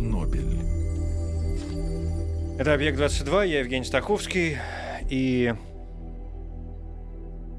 Нобель. 0.00 0.58
Это 2.58 2.72
«Объект-22», 2.74 3.48
я 3.48 3.60
Евгений 3.60 3.84
Стаховский, 3.84 4.56
и... 5.10 5.54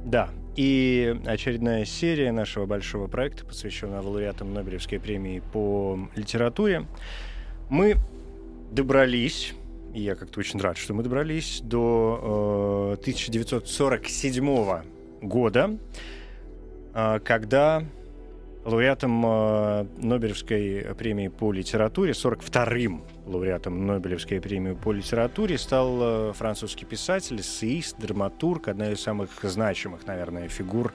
Да, 0.05 0.29
и 0.55 1.15
очередная 1.25 1.85
серия 1.85 2.31
нашего 2.31 2.65
большого 2.65 3.07
проекта, 3.07 3.45
посвященного 3.45 4.07
лауреатам 4.07 4.53
Нобелевской 4.53 4.99
премии 4.99 5.43
по 5.53 5.99
литературе. 6.15 6.87
Мы 7.69 7.97
добрались, 8.71 9.53
и 9.93 10.01
я 10.01 10.15
как-то 10.15 10.39
очень 10.39 10.59
рад, 10.59 10.77
что 10.77 10.95
мы 10.95 11.03
добрались 11.03 11.61
до 11.63 12.97
э, 12.97 13.01
1947 13.01 14.81
года, 15.21 15.77
э, 16.95 17.19
когда 17.23 17.83
лауреатом 18.67 19.25
э, 19.25 19.85
Нобелевской 19.97 20.93
премии 20.97 21.29
по 21.29 21.53
литературе, 21.53 22.11
42-м 22.11 23.01
лауреатом 23.25 23.87
Нобелевской 23.87 24.41
премии 24.41 24.73
по 24.73 24.91
литературе 24.91 25.57
стал 25.57 25.97
э, 26.01 26.33
французский 26.33 26.85
писатель, 26.85 27.39
эссеист, 27.39 27.97
драматург, 27.97 28.67
одна 28.67 28.91
из 28.91 29.01
самых 29.01 29.29
значимых, 29.41 30.05
наверное, 30.05 30.49
фигур 30.49 30.93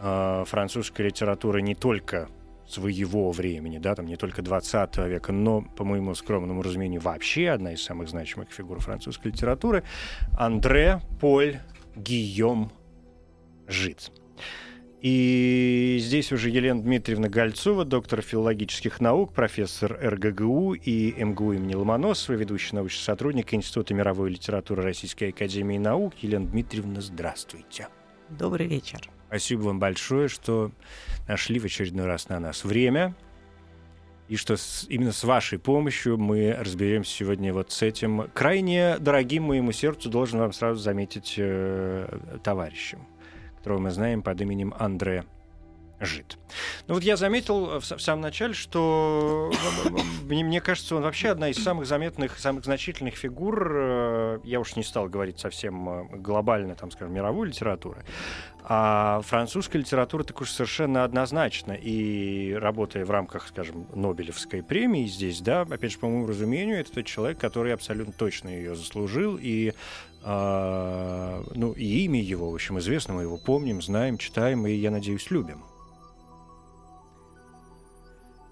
э, 0.00 0.44
французской 0.46 1.02
литературы 1.02 1.60
не 1.60 1.74
только 1.74 2.28
своего 2.66 3.30
времени, 3.32 3.76
да, 3.76 3.94
там 3.94 4.06
не 4.06 4.16
только 4.16 4.40
20 4.40 4.96
века, 5.06 5.30
но, 5.30 5.60
по 5.60 5.84
моему 5.84 6.14
скромному 6.14 6.62
разумению, 6.62 7.02
вообще 7.02 7.50
одна 7.50 7.74
из 7.74 7.82
самых 7.82 8.08
значимых 8.08 8.50
фигур 8.50 8.80
французской 8.80 9.28
литературы, 9.28 9.84
Андре 10.38 11.02
Поль 11.20 11.58
Гийом 11.94 12.72
Жит. 13.68 14.10
И 15.04 15.98
здесь 16.00 16.32
уже 16.32 16.48
Елена 16.48 16.80
Дмитриевна 16.80 17.28
Гольцова, 17.28 17.84
доктор 17.84 18.22
филологических 18.22 19.02
наук, 19.02 19.34
профессор 19.34 19.98
РГГУ 20.02 20.72
и 20.72 21.22
МГУ 21.22 21.52
имени 21.52 21.74
Ломоносова, 21.74 22.36
ведущий 22.36 22.74
научный 22.74 23.02
сотрудник 23.02 23.52
Института 23.52 23.92
мировой 23.92 24.30
литературы 24.30 24.82
Российской 24.82 25.28
Академии 25.28 25.76
Наук. 25.76 26.14
Елена 26.22 26.46
Дмитриевна, 26.46 27.02
здравствуйте. 27.02 27.88
Добрый 28.30 28.66
вечер. 28.66 29.00
Спасибо 29.26 29.60
вам 29.64 29.78
большое, 29.78 30.28
что 30.28 30.70
нашли 31.28 31.58
в 31.58 31.66
очередной 31.66 32.06
раз 32.06 32.30
на 32.30 32.40
нас 32.40 32.64
время. 32.64 33.14
И 34.28 34.36
что 34.36 34.56
с, 34.56 34.86
именно 34.88 35.12
с 35.12 35.22
вашей 35.22 35.58
помощью 35.58 36.16
мы 36.16 36.56
разберемся 36.58 37.14
сегодня 37.14 37.52
вот 37.52 37.72
с 37.72 37.82
этим 37.82 38.30
крайне 38.32 38.96
дорогим 38.98 39.42
моему 39.42 39.70
сердцу, 39.70 40.08
должен 40.08 40.38
вам 40.40 40.54
сразу 40.54 40.80
заметить, 40.80 41.34
э, 41.36 42.38
товарищем 42.42 43.00
которого 43.64 43.80
мы 43.80 43.90
знаем 43.92 44.20
под 44.22 44.38
именем 44.42 44.74
Андре 44.78 45.24
Жид. 45.98 46.36
Ну 46.86 46.94
вот 46.94 47.02
я 47.02 47.16
заметил 47.16 47.80
в, 47.80 47.82
в 47.82 47.98
самом 47.98 48.20
начале, 48.20 48.52
что 48.52 49.50
мне, 50.24 50.44
мне 50.44 50.60
кажется, 50.60 50.96
он 50.96 51.02
вообще 51.02 51.30
одна 51.30 51.48
из 51.48 51.62
самых 51.62 51.86
заметных, 51.86 52.38
самых 52.38 52.66
значительных 52.66 53.14
фигур. 53.14 53.72
э, 53.74 54.38
Я 54.44 54.60
уж 54.60 54.76
не 54.76 54.82
стал 54.82 55.08
говорить 55.08 55.38
совсем 55.38 55.88
э, 55.88 56.04
глобально, 56.18 56.74
там, 56.74 56.90
скажем, 56.90 57.14
мировой 57.14 57.48
литературы. 57.48 58.04
А 58.64 59.22
французская 59.22 59.78
литература 59.78 60.24
так 60.24 60.40
уж 60.42 60.50
совершенно 60.50 61.04
однозначно. 61.04 61.72
И 61.72 62.52
работая 62.52 63.06
в 63.06 63.10
рамках, 63.10 63.48
скажем, 63.48 63.86
Нобелевской 63.94 64.62
премии 64.62 65.06
здесь, 65.06 65.40
да, 65.40 65.62
опять 65.62 65.92
же, 65.92 65.98
по 65.98 66.06
моему 66.06 66.26
разумению, 66.26 66.80
это 66.80 66.92
тот 66.92 67.06
человек, 67.06 67.38
который 67.38 67.72
абсолютно 67.72 68.12
точно 68.12 68.48
ее 68.48 68.74
заслужил. 68.74 69.38
И 69.40 69.72
а, 70.26 71.44
ну, 71.54 71.72
и 71.72 72.04
имя 72.04 72.20
его, 72.20 72.50
в 72.50 72.54
общем, 72.54 72.78
известно, 72.78 73.14
мы 73.14 73.22
его 73.22 73.36
помним, 73.36 73.82
знаем, 73.82 74.16
читаем 74.16 74.66
и, 74.66 74.72
я 74.72 74.90
надеюсь, 74.90 75.30
любим. 75.30 75.62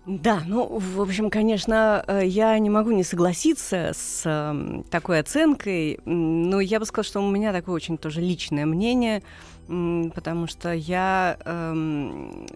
Да, 0.04 0.42
ну, 0.46 0.66
в 0.66 1.00
общем, 1.00 1.30
конечно, 1.30 2.04
э, 2.08 2.26
я 2.26 2.58
не 2.58 2.68
могу 2.68 2.90
не 2.90 3.04
согласиться 3.04 3.92
с 3.94 4.22
э, 4.24 4.82
такой 4.90 5.20
оценкой, 5.20 6.00
но 6.04 6.60
я 6.60 6.80
бы 6.80 6.86
сказала, 6.86 7.04
что 7.04 7.20
у 7.20 7.30
меня 7.30 7.52
такое 7.52 7.76
очень 7.76 7.96
тоже 7.96 8.20
личное 8.20 8.66
мнение, 8.66 9.22
потому 9.68 10.48
что 10.48 10.72
я 10.72 11.38
эм, 11.44 12.46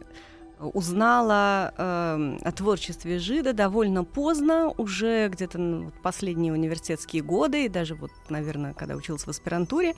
узнала 0.58 1.74
эм, 1.76 2.38
о 2.42 2.52
творчестве 2.52 3.18
Жида 3.18 3.52
довольно 3.52 4.04
поздно, 4.04 4.72
уже 4.78 5.28
где-то 5.28 5.58
ну, 5.58 5.92
последние 6.02 6.52
университетские 6.52 7.22
годы, 7.22 7.66
и 7.66 7.68
даже 7.68 7.94
вот, 7.94 8.10
наверное, 8.28 8.72
когда 8.72 8.94
училась 8.94 9.24
в 9.24 9.28
аспирантуре. 9.28 9.94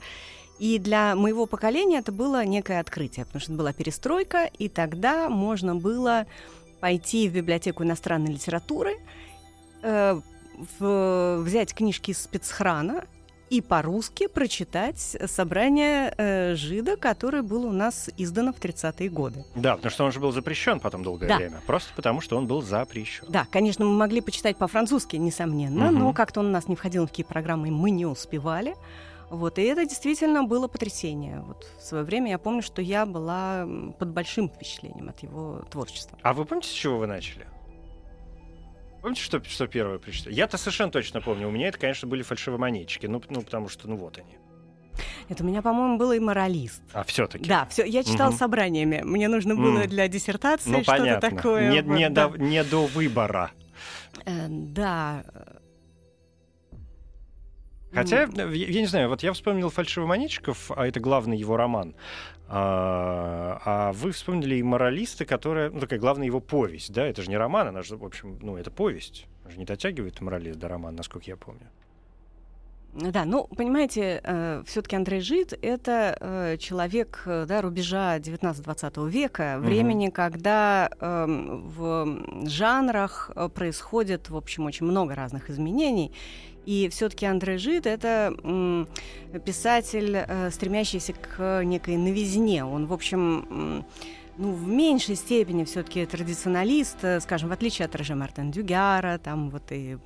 И 0.59 0.77
для 0.77 1.15
моего 1.15 1.45
поколения 1.45 1.99
это 1.99 2.11
было 2.11 2.43
некое 2.43 2.81
открытие, 2.81 3.25
потому 3.25 3.41
что 3.41 3.53
это 3.53 3.59
была 3.59 3.71
перестройка, 3.71 4.45
и 4.45 4.67
тогда 4.67 5.29
можно 5.29 5.75
было 5.75 6.25
пойти 6.81 7.29
в 7.29 7.33
библиотеку 7.33 7.83
иностранной 7.83 8.33
литературы, 8.33 8.97
э, 9.81 10.19
в- 10.79 11.37
взять 11.41 11.73
книжки 11.73 12.11
из 12.11 12.21
спецхрана 12.21 13.05
и 13.49 13.61
по-русски 13.61 14.27
прочитать 14.27 14.99
собрание 15.27 16.13
э, 16.17 16.55
Жида, 16.55 16.97
которое 16.97 17.41
было 17.41 17.67
у 17.67 17.71
нас 17.71 18.09
издано 18.17 18.53
в 18.53 18.57
30-е 18.59 19.09
годы. 19.09 19.43
Да, 19.55 19.75
потому 19.75 19.91
что 19.91 20.05
он 20.05 20.11
же 20.11 20.19
был 20.19 20.31
запрещен 20.31 20.79
потом 20.79 21.03
долгое 21.03 21.27
Да. 21.27 21.37
время. 21.37 21.61
Просто 21.65 21.91
потому, 21.95 22.21
что 22.21 22.37
он 22.37 22.47
был 22.47 22.61
запрещен. 22.61 23.25
Да, 23.29 23.45
конечно, 23.51 23.85
мы 23.85 23.91
могли 23.97 24.21
почитать 24.21 24.57
по-французски, 24.57 25.15
несомненно, 25.15 25.91
Мгм. 25.91 25.99
но 25.99 26.13
как-то 26.13 26.39
он 26.41 26.47
у 26.47 26.51
нас 26.51 26.67
не 26.67 26.75
входил 26.75 27.05
в 27.05 27.09
такие 27.09 27.25
программы, 27.25 27.67
и 27.69 27.71
мы 27.71 27.89
не 27.91 28.05
успевали. 28.05 28.75
Вот, 29.29 29.59
и 29.59 29.61
это 29.61 29.85
действительно 29.85 30.43
было 30.43 30.67
потрясение. 30.67 31.41
Вот 31.45 31.67
в 31.77 31.83
свое 31.83 32.03
время 32.03 32.31
я 32.31 32.39
помню, 32.39 32.63
что 32.63 32.81
я 32.81 33.05
была 33.05 33.67
под 33.99 34.09
большим 34.09 34.49
впечатлением 34.49 35.09
от 35.09 35.19
его 35.19 35.61
творчества. 35.69 36.17
А 36.23 36.33
вы 36.33 36.45
помните, 36.45 36.69
с 36.69 36.71
чего 36.73 36.97
вы 36.97 37.05
начали? 37.05 37.45
Помните, 39.01 39.21
что, 39.21 39.41
что 39.43 39.67
первое 39.67 39.97
прочитали? 39.97 40.33
Я-то 40.33 40.57
совершенно 40.57 40.91
точно 40.91 41.21
помню. 41.21 41.47
У 41.47 41.51
меня 41.51 41.67
это, 41.69 41.77
конечно, 41.77 42.07
были 42.07 42.21
фальшивомонетчики. 42.21 43.05
Ну, 43.05 43.21
ну, 43.29 43.41
потому 43.41 43.69
что, 43.69 43.87
ну, 43.87 43.95
вот 43.95 44.17
они. 44.17 44.37
Это 45.29 45.43
у 45.43 45.47
меня, 45.47 45.61
по-моему, 45.61 45.97
было 45.97 46.13
и 46.15 46.19
моралист. 46.19 46.81
А 46.91 47.03
все-таки. 47.03 47.47
Да, 47.47 47.65
все, 47.69 47.85
я 47.85 48.03
читала 48.03 48.29
Мгм. 48.29 48.37
собраниями. 48.37 49.01
Мне 49.03 49.27
нужно 49.29 49.55
было 49.55 49.85
для 49.85 50.07
диссертации 50.07 50.69
Ну, 50.69 50.83
что-то 50.83 50.97
понятно. 50.97 51.29
такое. 51.29 51.69
Не, 51.71 51.81
вот, 51.81 51.95
не 51.97 52.09
да. 52.09 52.27
до, 52.27 52.37
не 52.37 52.63
до 52.63 52.85
выбора. 52.87 53.51
Э, 54.25 54.47
да. 54.49 55.23
Хотя, 57.99 58.23
э, 58.23 58.55
я, 58.55 58.67
я 58.67 58.81
не 58.81 58.87
знаю, 58.87 59.09
вот 59.09 59.23
я 59.23 59.33
вспомнил 59.33 59.69
«Фальшивомонетчиков», 59.69 60.71
а 60.75 60.87
это 60.87 60.99
главный 60.99 61.37
его 61.37 61.57
роман. 61.57 61.95
А, 62.47 63.61
а 63.65 63.93
вы 63.93 64.11
вспомнили 64.11 64.55
и 64.55 64.63
«Моралисты», 64.63 65.25
которая, 65.25 65.69
ну, 65.69 65.79
такая 65.79 65.99
главная 65.99 66.25
его 66.25 66.39
повесть, 66.39 66.93
да? 66.93 67.05
Это 67.05 67.21
же 67.21 67.29
не 67.29 67.37
роман, 67.37 67.67
она 67.67 67.83
же, 67.83 67.97
в 67.97 68.05
общем, 68.05 68.39
ну, 68.41 68.57
это 68.57 68.71
повесть. 68.71 69.27
Она 69.43 69.51
же 69.51 69.59
не 69.59 69.65
дотягивает 69.65 70.21
«Моралист» 70.21 70.57
до 70.57 70.67
романа, 70.69 70.97
насколько 70.97 71.29
я 71.29 71.35
помню. 71.35 71.67
Да, 72.93 73.23
ну, 73.23 73.47
понимаете, 73.55 74.63
все-таки 74.65 74.95
Андрей 74.95 75.21
Жид— 75.21 75.53
это 75.61 76.17
э, 76.19 76.57
человек 76.57 77.21
э, 77.27 77.45
да, 77.47 77.61
рубежа 77.61 78.17
19-20 78.17 79.07
века, 79.07 79.57
времени, 79.59 80.09
когда 80.09 80.89
эм, 80.99 81.69
в 81.69 82.47
жанрах 82.47 83.29
э, 83.35 83.47
происходит, 83.49 84.31
в 84.31 84.35
общем, 84.35 84.65
очень 84.65 84.87
много 84.87 85.13
разных 85.13 85.51
изменений. 85.51 86.11
И 86.65 86.89
все-таки 86.89 87.25
Андрей 87.25 87.57
Жид— 87.57 87.85
это 87.87 88.33
писатель, 89.45 90.15
э, 90.15 90.51
стремящийся 90.51 91.13
к 91.13 91.63
некой 91.63 91.97
новизне. 91.97 92.65
Он, 92.65 92.85
в 92.85 92.93
общем, 92.93 93.85
ну, 94.39 94.53
в 94.53 94.67
меньшей 94.67 95.15
степени 95.15 95.65
все-таки 95.65 96.05
традиционалист, 96.05 97.03
э, 97.03 97.19
скажем, 97.19 97.49
в 97.49 97.51
отличие 97.51 97.85
от 97.85 97.95
Роже 97.95 98.15
Мартен 98.15 98.51
Дюгяра, 98.51 99.17
там 99.17 99.49
вот 99.49 99.71
и, 99.71 99.97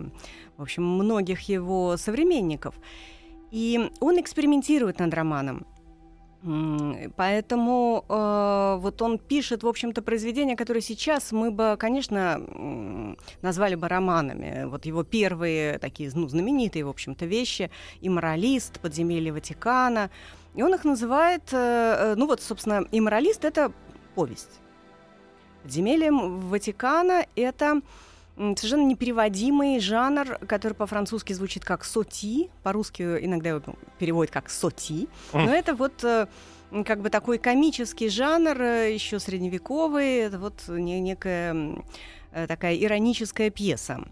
в 0.58 0.62
общем, 0.62 0.84
многих 0.84 1.42
его 1.42 1.98
современников. 1.98 2.74
И 3.52 3.92
он 4.00 4.20
экспериментирует 4.20 4.98
над 4.98 5.14
романом. 5.14 5.68
Поэтому 7.16 8.04
э, 8.10 8.78
вот 8.82 9.02
он 9.02 9.18
пишет, 9.18 9.64
в 9.64 9.68
общем-то, 9.68 10.02
произведения, 10.02 10.58
которые 10.58 10.82
сейчас 10.82 11.32
мы 11.32 11.52
бы, 11.52 11.78
конечно, 11.80 12.42
назвали 13.42 13.76
бы 13.76 13.88
романами. 13.88 14.66
Вот 14.66 14.86
его 14.86 15.04
первые 15.04 15.80
такие 15.80 16.12
ну, 16.14 16.28
знаменитые, 16.28 16.84
в 16.84 16.90
общем-то, 16.90 17.26
вещи 17.26 17.72
«И 18.02 18.10
моралист», 18.10 18.82
«Подземелье 18.82 19.32
Ватикана». 19.32 20.10
И 20.54 20.62
он 20.62 20.76
их 20.76 20.84
называет, 20.84 21.44
э, 21.54 22.12
э, 22.12 22.16
ну 22.18 22.28
вот, 22.28 22.42
собственно, 22.42 22.86
«И 22.92 23.00
моралист»— 23.00 23.46
это 23.46 23.72
повесть. 24.14 24.60
«Подземелье 25.64 26.12
Ватикана»— 26.12 27.26
это 27.38 27.82
совершенно 28.36 28.86
непереводимый 28.86 29.80
жанр, 29.80 30.40
который 30.48 30.74
по-французски 30.74 31.34
звучит 31.34 31.64
как 31.64 31.86
соти, 31.86 32.50
по-русски 32.64 33.04
иногда 33.22 33.50
его 33.50 33.62
переводят 34.00 34.34
как 34.34 34.50
соти, 34.50 35.08
но 35.34 35.54
это 35.54 35.76
вот 35.76 36.04
э, 36.04 36.28
как 36.86 37.02
бы 37.02 37.10
такой 37.10 37.38
комический 37.38 38.10
жанр, 38.10 38.60
э, 38.60 38.94
еще 38.94 39.20
средневековый, 39.20 40.18
это 40.18 40.40
вот 40.40 40.64
некая 40.68 41.84
э, 42.32 42.48
такая 42.48 42.76
ироническая 42.76 43.52
пьеса. 43.52 44.04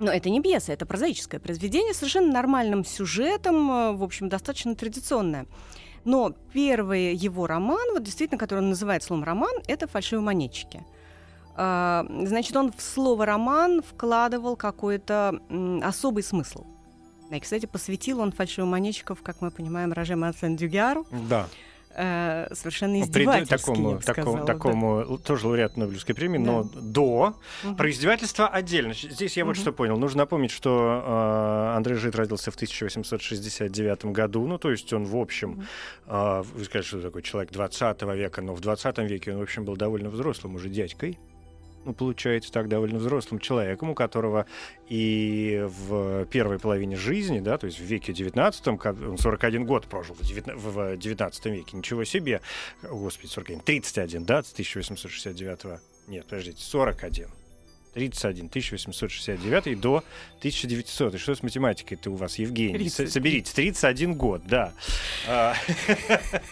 Но 0.00 0.10
это 0.10 0.28
не 0.28 0.42
пьеса, 0.42 0.72
это 0.72 0.86
прозаическое 0.86 1.38
произведение 1.38 1.94
с 1.94 1.98
совершенно 1.98 2.32
нормальным 2.32 2.84
сюжетом, 2.84 3.96
в 3.96 4.02
общем, 4.02 4.28
достаточно 4.28 4.74
традиционное. 4.74 5.46
Но 6.04 6.34
первый 6.52 7.14
его 7.14 7.46
роман, 7.46 7.92
вот 7.92 8.02
действительно, 8.02 8.38
который 8.38 8.58
он 8.58 8.70
называет 8.70 9.04
словом 9.04 9.22
роман, 9.22 9.54
это 9.68 9.86
«Фальшивые 9.86 10.24
монетчики». 10.24 10.84
Значит, 11.56 12.56
он 12.56 12.72
в 12.72 12.80
слово 12.82 13.26
роман 13.26 13.82
вкладывал 13.82 14.56
какой-то 14.56 15.40
особый 15.82 16.22
смысл. 16.22 16.64
И, 17.30 17.40
кстати, 17.40 17.66
посвятил 17.66 18.20
он 18.20 18.32
фальшивомонетчиков, 18.32 19.22
как 19.22 19.40
мы 19.40 19.50
понимаем, 19.50 19.92
Роже 19.92 20.14
Мансен 20.16 20.56
Дюгяру. 20.56 21.06
Да. 21.28 21.48
Э, 21.96 22.48
совершенно 22.52 23.00
издевательски, 23.00 23.56
такому, 23.56 23.90
я 23.92 23.96
такому, 23.98 24.36
сказала, 24.38 24.46
такому 24.46 25.04
да. 25.06 25.16
тоже 25.18 25.46
лауреат 25.46 25.76
Нобелевской 25.76 26.12
премии, 26.14 26.38
Да. 26.38 26.44
но 26.44 26.62
до 26.64 27.36
Мгм. 27.62 27.76
про 27.76 27.88
издевательство 27.88 28.48
отдельно. 28.48 28.94
Здесь 28.94 29.36
я 29.36 29.44
вот 29.44 29.52
Мгм. 29.52 29.60
что 29.60 29.72
понял. 29.72 29.96
Нужно 29.96 30.18
напомнить, 30.22 30.50
что 30.50 31.02
э, 31.06 31.76
Андрей 31.76 31.94
Жид 31.94 32.16
родился 32.16 32.50
в 32.50 32.56
1869 32.56 34.12
году. 34.12 34.44
Ну, 34.46 34.58
то 34.58 34.72
есть 34.72 34.92
он, 34.92 35.04
в 35.04 35.16
общем, 35.16 35.66
э, 36.06 36.42
вы 36.54 36.64
скажете, 36.64 36.88
что 36.88 37.00
такой 37.00 37.22
человек 37.22 37.52
20 37.52 38.14
века, 38.14 38.42
но 38.42 38.54
в 38.54 38.60
20 38.60 38.98
веке 39.06 39.32
он, 39.32 39.38
в 39.38 39.42
общем, 39.42 39.64
был 39.64 39.76
довольно 39.76 40.10
взрослым 40.10 40.56
уже 40.56 40.68
дядькой. 40.68 41.18
Ну, 41.84 41.92
получается, 41.92 42.50
так, 42.52 42.68
довольно 42.68 42.98
взрослым 42.98 43.40
человеком, 43.40 43.90
у 43.90 43.94
которого 43.94 44.46
и 44.88 45.66
в 45.66 46.24
первой 46.26 46.58
половине 46.58 46.96
жизни, 46.96 47.40
да, 47.40 47.58
то 47.58 47.66
есть 47.66 47.78
в 47.78 47.82
веке 47.84 48.12
19 48.12 48.68
он 48.68 49.18
41 49.18 49.66
год 49.66 49.86
прожил 49.86 50.14
в 50.14 50.20
девятна- 50.20 50.56
в 50.56 50.96
19 50.96 51.46
веке, 51.46 51.76
ничего 51.76 52.04
себе, 52.04 52.40
господи, 52.82 53.30
41, 53.30 53.60
31, 53.60 54.24
да, 54.24 54.42
с 54.42 54.52
1869 54.52 55.80
нет, 56.08 56.26
подождите, 56.26 56.62
41. 56.62 57.28
31, 57.94 58.46
1869 58.46 59.80
до 59.80 60.04
1900. 60.38 61.14
И 61.14 61.18
что 61.18 61.34
с 61.34 61.42
математикой-то 61.42 62.10
у 62.10 62.16
вас, 62.16 62.38
Евгений? 62.38 62.74
30. 62.78 63.08
С- 63.08 63.12
Соберите, 63.12 63.52
31 63.54 64.14
год, 64.14 64.42
да. 64.46 64.72
А, 65.28 65.54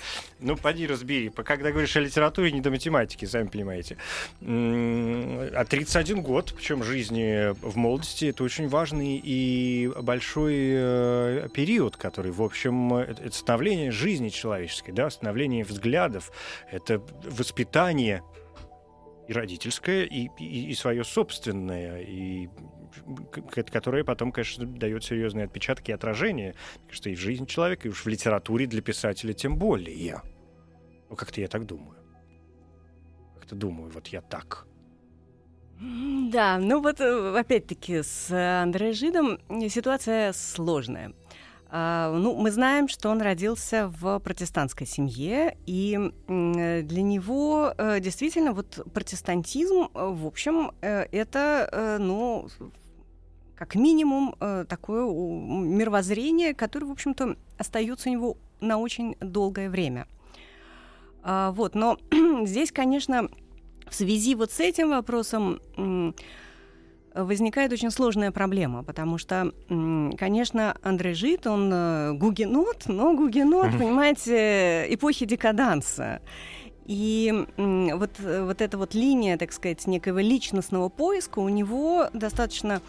Ну, 0.42 0.56
поди 0.56 0.88
разбери. 0.88 1.30
Когда 1.30 1.70
говоришь 1.70 1.96
о 1.96 2.00
литературе, 2.00 2.50
не 2.50 2.60
до 2.60 2.70
математики, 2.70 3.26
сами 3.26 3.46
понимаете. 3.46 3.96
А 4.40 5.64
31 5.64 6.20
год, 6.22 6.52
причем 6.56 6.82
жизни 6.82 7.52
в 7.64 7.76
молодости, 7.76 8.24
это 8.26 8.42
очень 8.42 8.68
важный 8.68 9.20
и 9.22 9.88
большой 10.00 10.54
э, 10.56 11.48
период, 11.54 11.96
который, 11.96 12.32
в 12.32 12.42
общем, 12.42 12.92
это 12.94 13.30
становление 13.30 13.92
жизни 13.92 14.30
человеческой, 14.30 14.90
да, 14.90 15.10
становление 15.10 15.64
взглядов, 15.64 16.32
это 16.72 17.00
воспитание 17.24 18.22
и 19.28 19.32
родительское, 19.32 20.04
и, 20.04 20.28
и, 20.38 20.74
свое 20.74 21.04
собственное, 21.04 22.02
и 22.02 22.48
которое 23.70 24.04
потом, 24.04 24.32
конечно, 24.32 24.66
дает 24.66 25.04
серьезные 25.04 25.44
отпечатки 25.44 25.90
и 25.90 25.94
отражения, 25.94 26.54
что 26.90 27.08
и 27.08 27.14
в 27.14 27.20
жизни 27.20 27.46
человека, 27.46 27.88
и 27.88 27.90
уж 27.90 28.04
в 28.04 28.08
литературе 28.08 28.66
для 28.66 28.82
писателя 28.82 29.32
тем 29.32 29.56
более. 29.56 30.22
Ну, 31.08 31.16
как-то 31.16 31.40
я 31.40 31.48
так 31.48 31.66
думаю. 31.66 31.98
Как-то 33.34 33.54
думаю, 33.54 33.90
вот 33.90 34.08
я 34.08 34.20
так. 34.20 34.66
Да, 35.80 36.58
ну 36.58 36.80
вот 36.80 37.00
э, 37.00 37.36
опять-таки 37.36 38.02
с 38.02 38.30
э, 38.30 38.62
Андре 38.62 38.92
Жидом 38.92 39.40
ситуация 39.68 40.32
сложная. 40.32 41.12
А, 41.74 42.12
Ну, 42.12 42.34
мы 42.36 42.50
знаем, 42.50 42.86
что 42.86 43.08
он 43.08 43.22
родился 43.22 43.88
в 43.88 44.18
протестантской 44.18 44.86
семье, 44.86 45.56
и 45.64 45.98
э, 46.28 46.82
для 46.82 47.02
него 47.02 47.72
э, 47.78 47.98
действительно 47.98 48.52
вот 48.52 48.86
протестантизм, 48.92 49.88
э, 49.94 50.10
в 50.12 50.26
общем, 50.26 50.72
это, 50.82 51.96
ну, 51.98 52.46
как 53.54 53.74
минимум 53.74 54.34
такое 54.68 55.06
мировоззрение, 55.06 56.52
которое, 56.52 56.86
в 56.86 56.90
общем-то, 56.90 57.36
остается 57.56 58.10
у 58.10 58.12
него 58.12 58.36
на 58.60 58.76
очень 58.76 59.16
долгое 59.20 59.70
время. 59.70 60.06
А, 61.22 61.52
Вот, 61.52 61.74
но 61.74 61.96
здесь, 62.44 62.70
конечно, 62.70 63.30
в 63.88 63.94
связи 63.94 64.34
вот 64.34 64.52
с 64.52 64.60
этим 64.60 64.90
вопросом 64.90 65.58
возникает 67.14 67.72
очень 67.72 67.90
сложная 67.90 68.30
проблема, 68.32 68.82
потому 68.84 69.18
что, 69.18 69.52
конечно, 69.68 70.76
Андрей 70.82 71.14
Жит, 71.14 71.46
он 71.46 71.70
э, 71.72 72.12
гугенот, 72.14 72.84
но 72.86 73.14
гугенот, 73.14 73.68
Мгм. 73.68 73.78
понимаете, 73.78 74.86
эпохи 74.88 75.26
декаданса. 75.26 76.20
И 76.86 77.32
вот, 77.56 78.10
э, 78.18 78.44
вот 78.44 78.60
эта 78.60 78.76
вот 78.78 78.94
линия, 78.94 79.36
так 79.38 79.52
сказать, 79.52 79.86
некого 79.86 80.20
личностного 80.20 80.88
поиска 80.88 81.38
у 81.38 81.48
него 81.48 82.08
достаточно 82.12 82.80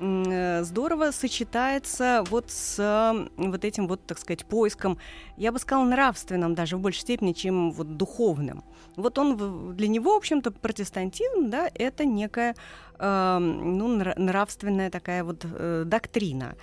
здорово 0.00 1.10
сочетается 1.10 2.24
вот 2.30 2.50
с 2.50 2.78
э, 2.78 3.28
вот 3.36 3.64
этим 3.64 3.88
вот, 3.88 4.06
так 4.06 4.18
сказать, 4.18 4.46
поиском, 4.46 4.98
я 5.36 5.50
бы 5.52 5.58
сказала, 5.58 5.84
нравственным 5.84 6.54
даже 6.54 6.76
в 6.76 6.80
большей 6.80 7.00
степени, 7.00 7.32
чем 7.32 7.72
вот 7.72 7.96
духовным. 7.96 8.62
Вот 8.96 9.18
он, 9.18 9.76
для 9.76 9.88
него, 9.88 10.14
в 10.14 10.18
общем-то, 10.18 10.50
протестантизм, 10.52 11.50
да, 11.50 11.68
это 11.74 12.04
некая, 12.04 12.54
э, 12.98 13.38
ну, 13.38 13.98
нра- 13.98 14.18
нравственная 14.18 14.90
такая 14.90 15.24
вот 15.24 15.44
э, 15.44 15.82
доктрина. 15.84 16.54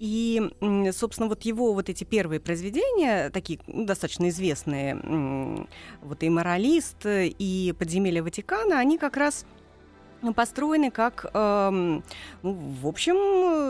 И, 0.00 0.42
собственно, 0.92 1.28
вот 1.28 1.42
его 1.42 1.72
вот 1.72 1.88
эти 1.88 2.04
первые 2.04 2.40
произведения, 2.40 3.30
такие 3.30 3.60
ну, 3.66 3.86
достаточно 3.86 4.28
известные, 4.28 5.66
вот 6.02 6.22
и 6.22 6.28
«Моралист», 6.28 7.06
и 7.06 7.74
«Подземелье 7.78 8.22
Ватикана», 8.22 8.80
они 8.80 8.98
как 8.98 9.16
раз 9.16 9.46
построены 10.32 10.90
как, 10.90 11.26
эм, 11.34 12.02
ну, 12.42 12.52
в 12.52 12.86
общем, 12.86 13.16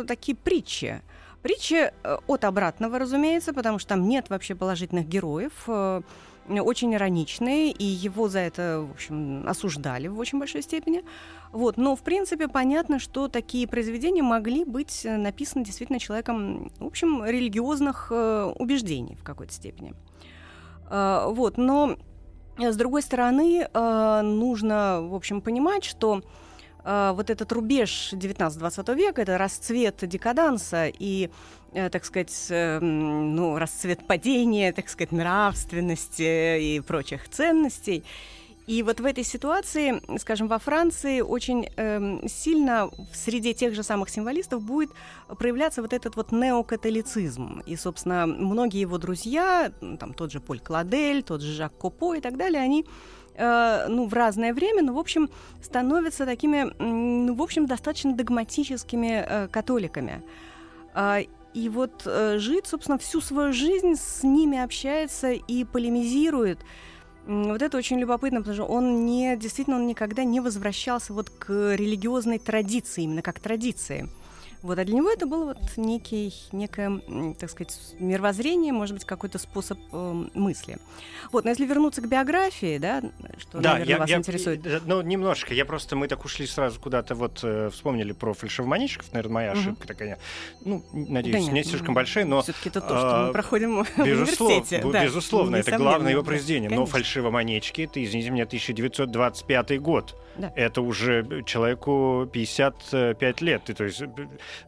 э, 0.03 0.05
такие 0.05 0.37
притчи. 0.37 1.03
Притчи 1.43 1.93
э, 2.03 2.17
от 2.27 2.45
обратного, 2.45 2.99
разумеется, 2.99 3.53
потому 3.53 3.79
что 3.79 3.91
там 3.91 4.09
нет 4.09 4.31
вообще 4.31 4.55
положительных 4.55 5.07
героев, 5.07 5.65
э, 5.67 6.03
очень 6.49 6.95
ироничные, 6.95 7.71
и 7.71 7.85
его 7.85 8.29
за 8.29 8.41
это, 8.41 8.87
в 8.89 8.93
общем, 8.93 9.49
осуждали 9.49 10.09
в 10.09 10.19
очень 10.19 10.39
большой 10.39 10.63
степени. 10.63 11.05
Вот. 11.53 11.77
Но, 11.77 11.97
в 11.97 12.03
принципе, 12.03 12.49
понятно, 12.49 12.99
что 12.99 13.29
такие 13.29 13.67
произведения 13.67 14.23
могли 14.23 14.65
быть 14.65 15.05
э, 15.05 15.17
написаны 15.17 15.65
действительно 15.65 15.99
человеком, 15.99 16.71
в 16.79 16.87
общем, 16.87 17.25
религиозных 17.25 18.09
э, 18.11 18.53
убеждений 18.59 19.17
в 19.17 19.23
какой-то 19.23 19.53
степени. 19.53 19.95
Э, 20.91 21.27
вот. 21.29 21.57
Но, 21.57 21.97
с 22.59 22.77
другой 22.77 23.03
стороны, 23.03 23.67
э, 23.73 24.21
нужно, 24.23 25.01
в 25.03 25.15
общем, 25.15 25.41
понимать, 25.41 25.85
что 25.85 26.23
э, 26.85 27.13
вот 27.15 27.31
этот 27.31 27.51
рубеж 27.53 28.11
19-20 28.13 28.95
века, 28.95 29.23
это 29.23 29.39
расцвет 29.39 29.97
декаданса 30.03 30.87
и, 30.87 31.31
э, 31.73 31.89
так 31.91 32.05
сказать, 32.05 32.47
э, 32.51 32.79
м, 32.81 33.35
ну, 33.35 33.59
расцвет 33.59 34.07
падения, 34.07 34.73
так 34.73 34.89
сказать, 34.89 35.13
нравственности 35.13 36.59
и 36.61 36.81
прочих 36.81 37.29
ценностей. 37.29 38.05
И 38.67 38.83
вот 38.83 39.01
в 39.01 39.05
этой 39.05 39.25
ситуации, 39.25 40.01
скажем, 40.19 40.49
во 40.49 40.59
Франции 40.59 41.21
очень 41.21 41.69
эм, 41.77 42.27
сильно 42.27 42.87
в 42.87 43.15
среде 43.17 43.53
тех 43.53 43.75
же 43.75 43.83
самых 43.83 44.09
символистов 44.09 44.63
будет 44.63 44.91
проявляться 45.39 45.83
вот 45.83 45.93
этот 45.93 46.17
вот 46.17 46.33
неокатолицизм. 46.33 47.61
И, 47.67 47.77
собственно, 47.77 48.27
многие 48.27 48.81
его 48.81 48.97
друзья, 48.97 49.71
м, 49.83 49.99
там 49.99 50.15
тот 50.15 50.33
же 50.33 50.41
Поль 50.41 50.61
Кладель, 50.61 51.23
тот 51.23 51.43
же 51.43 51.53
Жак 51.53 51.77
Копо 51.77 52.15
и 52.15 52.21
так 52.21 52.39
далее, 52.39 52.63
они 52.63 52.87
э, 53.37 53.87
ну, 53.89 54.07
в 54.07 54.15
разное 54.15 54.55
время, 54.55 54.83
но, 54.83 54.95
в 54.95 54.99
общем, 54.99 55.29
становятся 55.63 56.25
такими, 56.25 56.73
ну, 56.79 57.35
в 57.35 57.43
общем, 57.43 57.67
достаточно 57.67 58.15
догматическими 58.15 59.27
э, 59.29 59.49
католиками. 59.49 60.23
А, 60.95 61.21
и 61.53 61.69
вот 61.69 62.03
э, 62.07 62.39
Жид, 62.39 62.67
собственно, 62.67 62.99
всю 62.99 63.21
свою 63.21 63.53
жизнь 63.53 63.95
с 63.97 64.23
ними 64.23 64.59
общается 64.59 65.33
и 65.33 65.65
полемизирует. 65.65 66.59
Вот 67.27 67.63
это 67.63 67.79
очень 67.79 67.99
любопытно, 67.99 68.41
потому 68.41 68.55
что 68.55 68.65
он 68.65 69.07
не, 69.07 69.37
действительно, 69.37 69.77
он 69.77 69.87
никогда 69.87 70.25
не 70.25 70.41
возвращался 70.41 71.15
вот 71.15 71.31
к 71.31 71.75
религиозной 71.75 72.39
традиции, 72.39 73.05
именно 73.05 73.23
как 73.23 73.41
традиции. 73.41 74.09
Вот, 74.65 74.79
а 74.79 74.85
для 74.87 74.95
него 74.95 75.11
это 75.11 75.27
было 75.27 75.45
вот 75.45 75.59
некий, 75.77 76.33
некое, 76.51 76.99
так 77.39 77.51
сказать, 77.51 77.79
мировоззрение, 77.99 78.73
может 78.73 78.95
быть, 78.95 79.05
какой-то 79.05 79.39
способ 79.39 79.79
э, 79.93 80.25
мысли. 80.33 80.79
Вот, 81.33 81.45
но 81.45 81.51
если 81.51 81.67
вернуться 81.67 82.01
к 82.01 82.09
биографии, 82.09 82.79
да, 82.79 83.03
что, 83.37 83.61
да, 83.61 83.73
наверное, 83.75 83.91
я, 83.93 83.99
вас 83.99 84.09
я, 84.09 84.17
интересует. 84.17 84.67
э, 84.67 84.81
Ну, 84.87 85.03
немножко. 85.03 85.53
Я 85.53 85.67
просто, 85.67 85.97
мы 85.97 86.09
так 86.09 86.25
ушли 86.25 86.47
сразу 86.47 86.81
куда-то, 86.81 87.15
вот 87.15 87.41
э, 87.43 87.69
вспомнили 87.75 88.13
про 88.13 88.33
фальшивомонетчиков, 88.33 89.13
наверное, 89.13 89.35
моя 89.35 89.51
Мгм. 89.51 89.61
ошибка 89.61 89.87
такая. 89.87 90.19
Ну, 90.65 90.83
надеюсь, 90.95 91.45
Да 91.45 91.51
не 91.53 91.57
нет, 91.57 91.67
слишком 91.67 91.89
ну, 91.89 91.95
большая, 91.97 92.25
но 92.25 92.41
Все-таки 92.41 92.71
это 92.71 92.81
то, 92.81 92.87
что 92.97 93.17
а, 93.23 93.27
мы 93.27 93.33
проходим 93.35 93.85
в 93.85 93.99
Безусловно, 93.99 94.55
университете. 94.57 94.91
да, 94.93 95.05
безусловно, 95.05 95.57
это 95.57 95.77
главное 95.77 96.13
его 96.13 96.23
да, 96.23 96.27
произведение. 96.27 96.71
Но 96.71 96.77
конечно. 96.77 96.93
фальшивомонетчики, 96.93 97.83
это, 97.83 98.03
извините 98.03 98.31
меня, 98.31 98.45
1925 98.45 99.81
год. 99.83 100.17
Да. 100.37 100.53
Это 100.57 100.81
уже 100.81 101.45
человеку 101.47 102.29
55 102.33 103.41
лет. 103.41 103.71
И, 103.71 103.75
то 103.75 103.85
есть 103.85 104.01
э, 104.01 104.09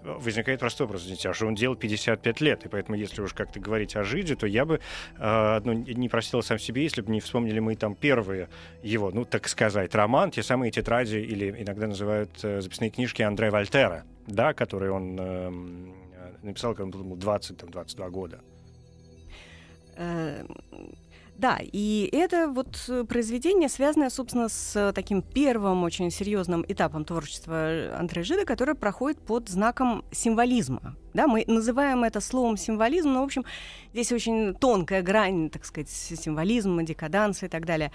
возникает 0.03 0.61
простой 0.61 0.87
вопрос, 0.87 1.03
извините, 1.03 1.29
а 1.29 1.35
что 1.35 1.47
он 1.47 1.55
делал 1.55 1.77
55 1.77 2.41
лет? 2.41 2.65
И 2.67 2.69
поэтому, 2.69 2.97
если 2.97 3.23
уж 3.23 3.33
как-то 3.33 3.61
говорить 3.61 3.97
о 3.97 4.05
Жиде, 4.05 4.37
то 4.37 4.47
я 4.47 4.65
бы 4.65 4.81
э, 5.19 5.61
ну, 5.65 5.73
не 5.73 6.09
простил 6.09 6.43
сам 6.43 6.59
себе, 6.59 6.83
если 6.83 7.03
бы 7.03 7.13
не 7.13 7.21
вспомнили 7.21 7.61
мы 7.61 7.77
там 7.77 7.95
первые 7.95 8.49
его, 8.83 9.11
ну, 9.11 9.25
так 9.25 9.49
сказать, 9.49 9.95
роман, 9.95 10.31
те 10.31 10.43
самые 10.43 10.71
тетради, 10.71 11.17
или 11.17 11.63
иногда 11.63 11.87
называют 11.87 12.31
э, 12.43 12.61
записные 12.61 12.91
книжки 12.91 13.23
Андре 13.23 13.51
Вольтера, 13.51 14.05
да, 14.27 14.55
которые 14.55 14.93
он 14.93 15.19
эм, 15.19 15.95
э, 16.15 16.33
написал, 16.43 16.75
когда 16.75 16.99
ему 16.99 17.17
было 17.17 17.37
20-22 17.39 18.11
года. 18.11 18.41
Э, 21.37 21.41
Да, 21.41 21.59
и 21.61 22.09
это 22.13 22.49
вот 22.49 22.85
э, 22.89 23.05
произведение, 23.05 23.69
связанное, 23.69 24.11
собственно, 24.11 24.49
с 24.49 24.77
э, 24.77 24.93
таким 24.93 25.23
первым 25.23 25.85
очень 25.85 26.11
серьезным 26.11 26.65
этапом 26.67 27.05
творчества 27.05 27.97
Андрея 27.99 28.25
Жида, 28.25 28.45
которое 28.45 28.75
проходит 28.75 29.19
под 29.21 29.49
знаком 29.49 30.05
символизма. 30.13 30.97
Да, 31.15 31.27
мы 31.27 31.45
называем 31.47 32.05
это 32.05 32.21
словом 32.21 32.57
символизм, 32.57 33.13
но, 33.13 33.23
в 33.23 33.25
общем, 33.25 33.45
здесь 33.93 34.13
очень 34.13 34.55
тонкая 34.55 35.03
грань, 35.03 35.51
так 35.51 35.65
сказать, 35.65 35.89
символизма, 35.89 36.83
декаданса 36.83 37.47
и 37.47 37.49
так 37.49 37.65
далее. 37.65 37.91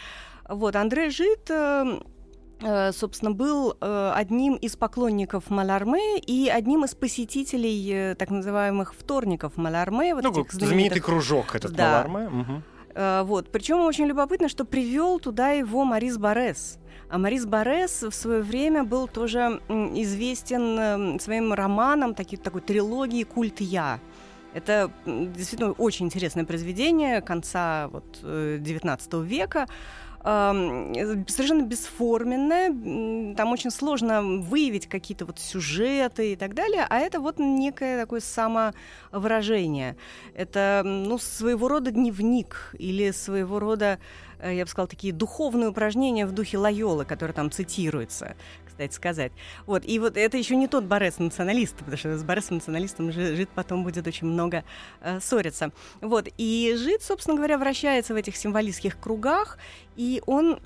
Вот, 0.50 0.76
Андрей 0.76 1.10
Жид 1.10 1.50
э, 1.50 2.00
э, 2.62 2.92
собственно, 2.92 3.32
был 3.32 3.76
э, 3.80 4.12
одним 4.16 4.56
из 4.56 4.76
поклонников 4.76 5.50
Маларме 5.50 6.20
и 6.20 6.50
одним 6.50 6.86
из 6.86 6.96
посетителей 6.96 7.92
э, 7.92 8.16
так 8.16 8.30
называемых 8.30 8.94
вторников 8.94 9.58
Маларме. 9.58 10.16
Вот 10.16 10.24
ну, 10.24 10.32
этих 10.32 10.52
знаменитый 10.52 10.68
знаменитых 10.68 11.06
кружок 11.06 11.56
этот 11.56 11.74
Да. 11.74 12.06
Маларме. 12.08 12.30
Мгм. 12.30 12.64
Э, 12.96 13.24
Вот. 13.24 13.52
Причем 13.52 13.80
очень 13.82 14.06
любопытно, 14.06 14.50
что 14.50 14.66
привел 14.66 15.20
туда 15.20 15.52
его 15.52 15.86
Марис 15.86 16.18
Борес. 16.18 16.80
А 17.10 17.18
Марис 17.18 17.46
Борес 17.46 18.04
в 18.04 18.12
свое 18.12 18.42
время 18.42 18.84
был 18.84 19.08
тоже 19.08 19.60
известен 19.70 20.80
эм, 20.80 21.20
своим 21.20 21.54
романом, 21.54 22.14
таки, 22.14 22.38
такой 22.38 22.62
трилогией 22.62 23.26
«Культ 23.26 23.60
Я». 23.60 24.00
Это 24.54 24.92
действительно 25.06 25.72
очень 25.72 26.06
интересное 26.06 26.46
произведение 26.46 27.22
конца 27.22 27.88
вот, 27.88 28.20
э, 28.24 28.60
XIX 28.62 29.26
века. 29.26 29.68
Совершенно 30.24 31.64
бесформенное, 31.64 32.70
м, 32.70 33.36
там 33.36 33.52
очень 33.52 33.72
сложно 33.72 34.22
выявить 34.22 34.88
какие-то 34.88 35.26
вот 35.26 35.40
сюжеты 35.40 36.34
и 36.34 36.36
так 36.36 36.54
далее, 36.54 36.86
а 36.90 37.00
это 37.00 37.20
вот 37.20 37.40
некое 37.40 38.00
такое 38.00 38.20
самовыражение. 38.20 39.96
Это, 40.36 40.84
ну, 40.86 41.18
своего 41.18 41.68
рода 41.68 41.92
дневник 41.92 42.76
или 42.78 43.12
своего 43.12 43.60
рода, 43.60 43.98
э, 44.40 44.56
я 44.56 44.64
бы 44.66 44.70
сказала, 44.70 44.88
такие 44.88 45.12
духовные 45.12 45.70
упражнения 45.70 46.26
в 46.28 46.32
духе 46.34 46.58
Лайолы, 46.60 47.06
которые 47.06 47.34
там 47.34 47.50
цитируются, 47.50 48.36
кстати 48.82 48.96
сказать. 48.96 49.32
Вот, 49.68 49.84
и 49.86 50.00
вот 50.00 50.18
это 50.18 50.38
еще 50.38 50.56
не 50.56 50.68
тот 50.68 50.86
Борес-националист, 50.86 51.76
потому 51.76 51.98
что 51.98 52.18
с 52.18 52.24
Боресом-националистом 52.24 53.12
Жи- 53.12 53.36
Жид 53.36 53.50
потом 53.54 53.84
будет 53.84 54.08
очень 54.08 54.28
много 54.28 54.64
э, 55.02 55.20
ссориться. 55.20 55.72
Вот, 56.02 56.28
и 56.38 56.74
Жид, 56.76 57.04
собственно 57.04 57.38
говоря, 57.38 57.58
вращается 57.58 58.14
в 58.14 58.18
этих 58.18 58.36
символистских 58.36 59.00
кругах, 59.00 59.60
и 59.96 60.24
он 60.26 60.60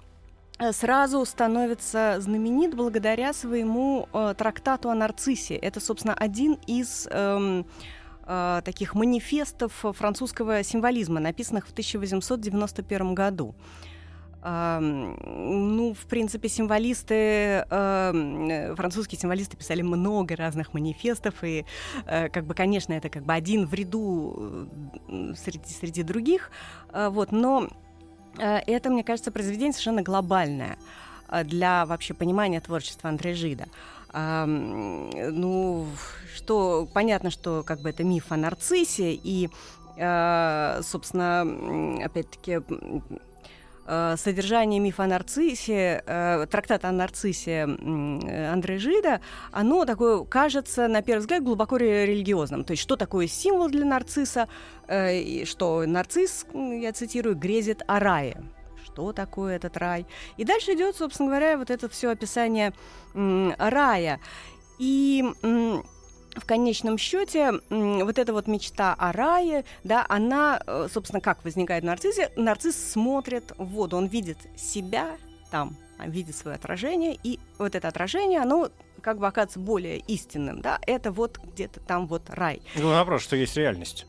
э, 0.60 0.72
сразу 0.72 1.26
становится 1.26 2.18
знаменит 2.20 2.74
благодаря 2.74 3.34
своему 3.34 4.08
э, 4.14 4.34
трактату 4.38 4.90
о 4.90 4.96
нарциссе. 4.96 5.56
Это, 5.56 5.82
собственно, 5.82 6.14
один 6.14 6.58
из 6.68 7.08
эм, 7.12 7.66
э, 8.26 8.62
таких 8.64 8.96
манифестов 8.96 9.74
французского 9.74 10.64
символизма, 10.64 11.20
написанных 11.20 11.68
в 11.68 11.72
1891 11.72 13.14
году. 13.14 13.56
Ну, 14.48 15.96
в 15.96 16.06
принципе, 16.06 16.50
символисты, 16.50 17.66
э, 17.68 18.76
французские 18.76 19.20
символисты 19.20 19.58
писали 19.58 19.82
много 19.82 20.36
разных 20.36 20.76
манифестов, 20.76 21.44
и, 21.44 21.66
э, 22.06 22.30
как 22.30 22.46
бы, 22.46 22.54
конечно, 22.54 22.94
это 22.94 23.10
как 23.10 23.24
бы 23.24 23.34
один 23.34 23.66
в 23.66 23.74
ряду 23.74 24.70
э, 25.08 25.34
среди, 25.36 25.68
среди 25.68 26.04
других, 26.04 26.52
вот, 26.94 27.32
но 27.32 27.70
это, 28.38 28.92
мне 28.92 29.04
кажется, 29.04 29.32
произведение 29.32 29.72
совершенно 29.72 30.04
глобальное 30.04 30.78
для 31.46 31.86
вообще 31.86 32.14
понимания 32.14 32.60
творчества 32.60 33.10
Андрея 33.10 33.34
Жида. 33.34 33.66
Ну, 34.14 35.88
что 36.36 36.88
понятно, 36.94 37.32
что 37.32 37.64
как 37.66 37.80
бы 37.80 37.90
это 37.90 38.04
миф 38.04 38.26
о 38.30 38.38
нарциссе, 38.38 39.14
и, 39.14 39.50
собственно, 39.96 42.04
опять-таки, 42.04 42.60
содержание 44.18 44.80
мифа 44.80 45.04
о 45.04 45.08
нарциссе, 45.08 46.04
э, 46.06 46.48
трактата 46.50 46.90
о 46.90 46.92
нарциссе 46.92 47.52
м, 47.62 48.20
э, 48.20 48.52
Андрея 48.52 48.80
Жида, 48.80 49.22
оно 49.52 49.86
такое 49.86 50.24
кажется, 50.24 50.88
на 50.88 51.02
первый 51.02 51.20
взгляд, 51.22 51.44
глубоко 51.44 51.78
ре- 51.78 52.06
религиозным. 52.06 52.64
То 52.64 52.72
есть, 52.72 52.82
что 52.82 52.96
такое 52.96 53.28
символ 53.28 53.70
для 53.70 53.86
нарцисса, 53.86 54.48
э, 54.88 55.20
и 55.20 55.46
что 55.46 55.86
нарцисс, 55.86 56.46
я 56.54 56.92
цитирую, 56.94 57.36
грезит 57.36 57.84
о 57.88 58.00
рае. 58.00 58.42
Что 58.84 59.14
такое 59.14 59.58
этот 59.58 59.78
рай? 59.78 60.06
И 60.38 60.46
дальше 60.46 60.74
идет, 60.74 60.96
собственно 60.96 61.30
говоря, 61.30 61.58
вот 61.58 61.70
это 61.70 61.90
все 61.90 62.10
описание 62.10 62.74
рая. 63.14 64.20
И 64.80 65.24
в 66.36 66.46
конечном 66.46 66.98
счете 66.98 67.54
вот 67.70 68.20
эта 68.20 68.34
вот 68.34 68.48
мечта 68.48 68.94
о 68.94 69.12
рае, 69.12 69.66
да, 69.84 70.06
она, 70.10 70.62
э, 70.66 70.88
собственно, 70.92 71.22
как 71.22 71.44
возникает 71.44 71.84
в 71.84 71.88
нарциссе? 71.88 72.32
Нарцисс 72.36 72.76
смотрит 72.76 73.54
в 73.58 73.66
воду, 73.66 73.98
он 73.98 74.08
видит 74.08 74.38
себя 74.56 75.18
там, 75.52 75.78
а, 75.98 76.08
видит 76.08 76.36
свое 76.36 76.56
отражение, 76.56 77.18
и 77.24 77.40
вот 77.58 77.76
это 77.76 77.88
отражение, 77.88 78.42
оно 78.42 78.70
как 79.02 79.20
бы 79.20 79.28
оказывается 79.28 79.60
более 79.60 80.00
истинным, 80.00 80.62
да, 80.62 80.80
это 80.86 81.12
вот 81.12 81.38
где-то 81.38 81.80
там 81.80 82.08
вот 82.08 82.24
рай. 82.30 82.62
Ну, 82.76 82.90
вопрос, 82.90 83.22
что 83.22 83.36
есть 83.36 83.56
реальность? 83.56 84.06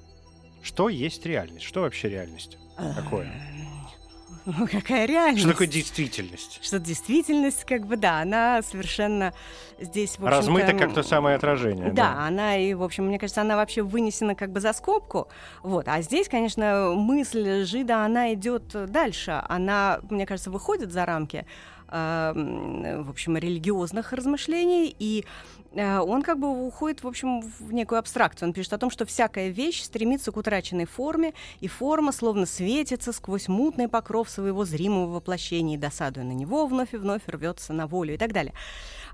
Что 0.62 0.88
есть 0.88 1.24
реальность? 1.26 1.64
Что 1.64 1.82
вообще 1.82 2.08
реальность? 2.08 2.58
Такое. 2.96 3.30
Ну, 4.46 4.68
какая 4.68 5.06
реальность? 5.06 5.40
Что 5.40 5.50
такое 5.50 5.66
действительность? 5.66 6.60
Что 6.62 6.78
действительность, 6.78 7.64
как 7.64 7.84
бы, 7.84 7.96
да, 7.96 8.20
она 8.20 8.62
совершенно 8.62 9.34
здесь, 9.80 10.18
в 10.18 10.24
общем 10.24 10.28
Размыто 10.28 10.72
как 10.72 10.94
то 10.94 11.02
самое 11.02 11.34
отражение. 11.36 11.90
Да, 11.90 12.26
она 12.26 12.56
и, 12.56 12.72
в 12.72 12.82
общем, 12.84 13.06
мне 13.06 13.18
кажется, 13.18 13.40
она 13.40 13.56
вообще 13.56 13.82
вынесена 13.82 14.36
как 14.36 14.52
бы 14.52 14.60
за 14.60 14.72
скобку. 14.72 15.28
Вот. 15.62 15.88
А 15.88 16.00
здесь, 16.00 16.28
конечно, 16.28 16.92
мысль 16.94 17.64
Жида, 17.64 18.04
она 18.04 18.32
идет 18.34 18.68
дальше. 18.90 19.42
Она, 19.48 19.98
мне 20.08 20.26
кажется, 20.26 20.50
выходит 20.50 20.92
за 20.92 21.04
рамки 21.04 21.44
в 21.88 23.10
общем, 23.10 23.36
религиозных 23.36 24.12
размышлений, 24.12 24.94
и 24.98 25.24
э, 25.72 25.98
он 25.98 26.22
как 26.22 26.38
бы 26.38 26.66
уходит, 26.66 27.04
в 27.04 27.08
общем, 27.08 27.40
в 27.40 27.72
некую 27.72 27.98
абстракцию. 27.98 28.48
Он 28.48 28.52
пишет 28.52 28.72
о 28.72 28.78
том, 28.78 28.90
что 28.90 29.06
всякая 29.06 29.48
вещь 29.48 29.82
стремится 29.82 30.32
к 30.32 30.36
утраченной 30.36 30.86
форме, 30.86 31.32
и 31.60 31.68
форма 31.68 32.12
словно 32.12 32.46
светится 32.46 33.12
сквозь 33.12 33.48
мутный 33.48 33.88
покров 33.88 34.28
своего 34.28 34.64
зримого 34.64 35.12
воплощения, 35.14 35.76
и 35.76 35.78
досадуя 35.78 36.24
на 36.24 36.32
него, 36.32 36.66
вновь 36.66 36.94
и 36.94 36.96
вновь 36.96 37.22
рвется 37.26 37.72
на 37.72 37.86
волю 37.86 38.14
и 38.14 38.18
так 38.18 38.32
далее. 38.32 38.54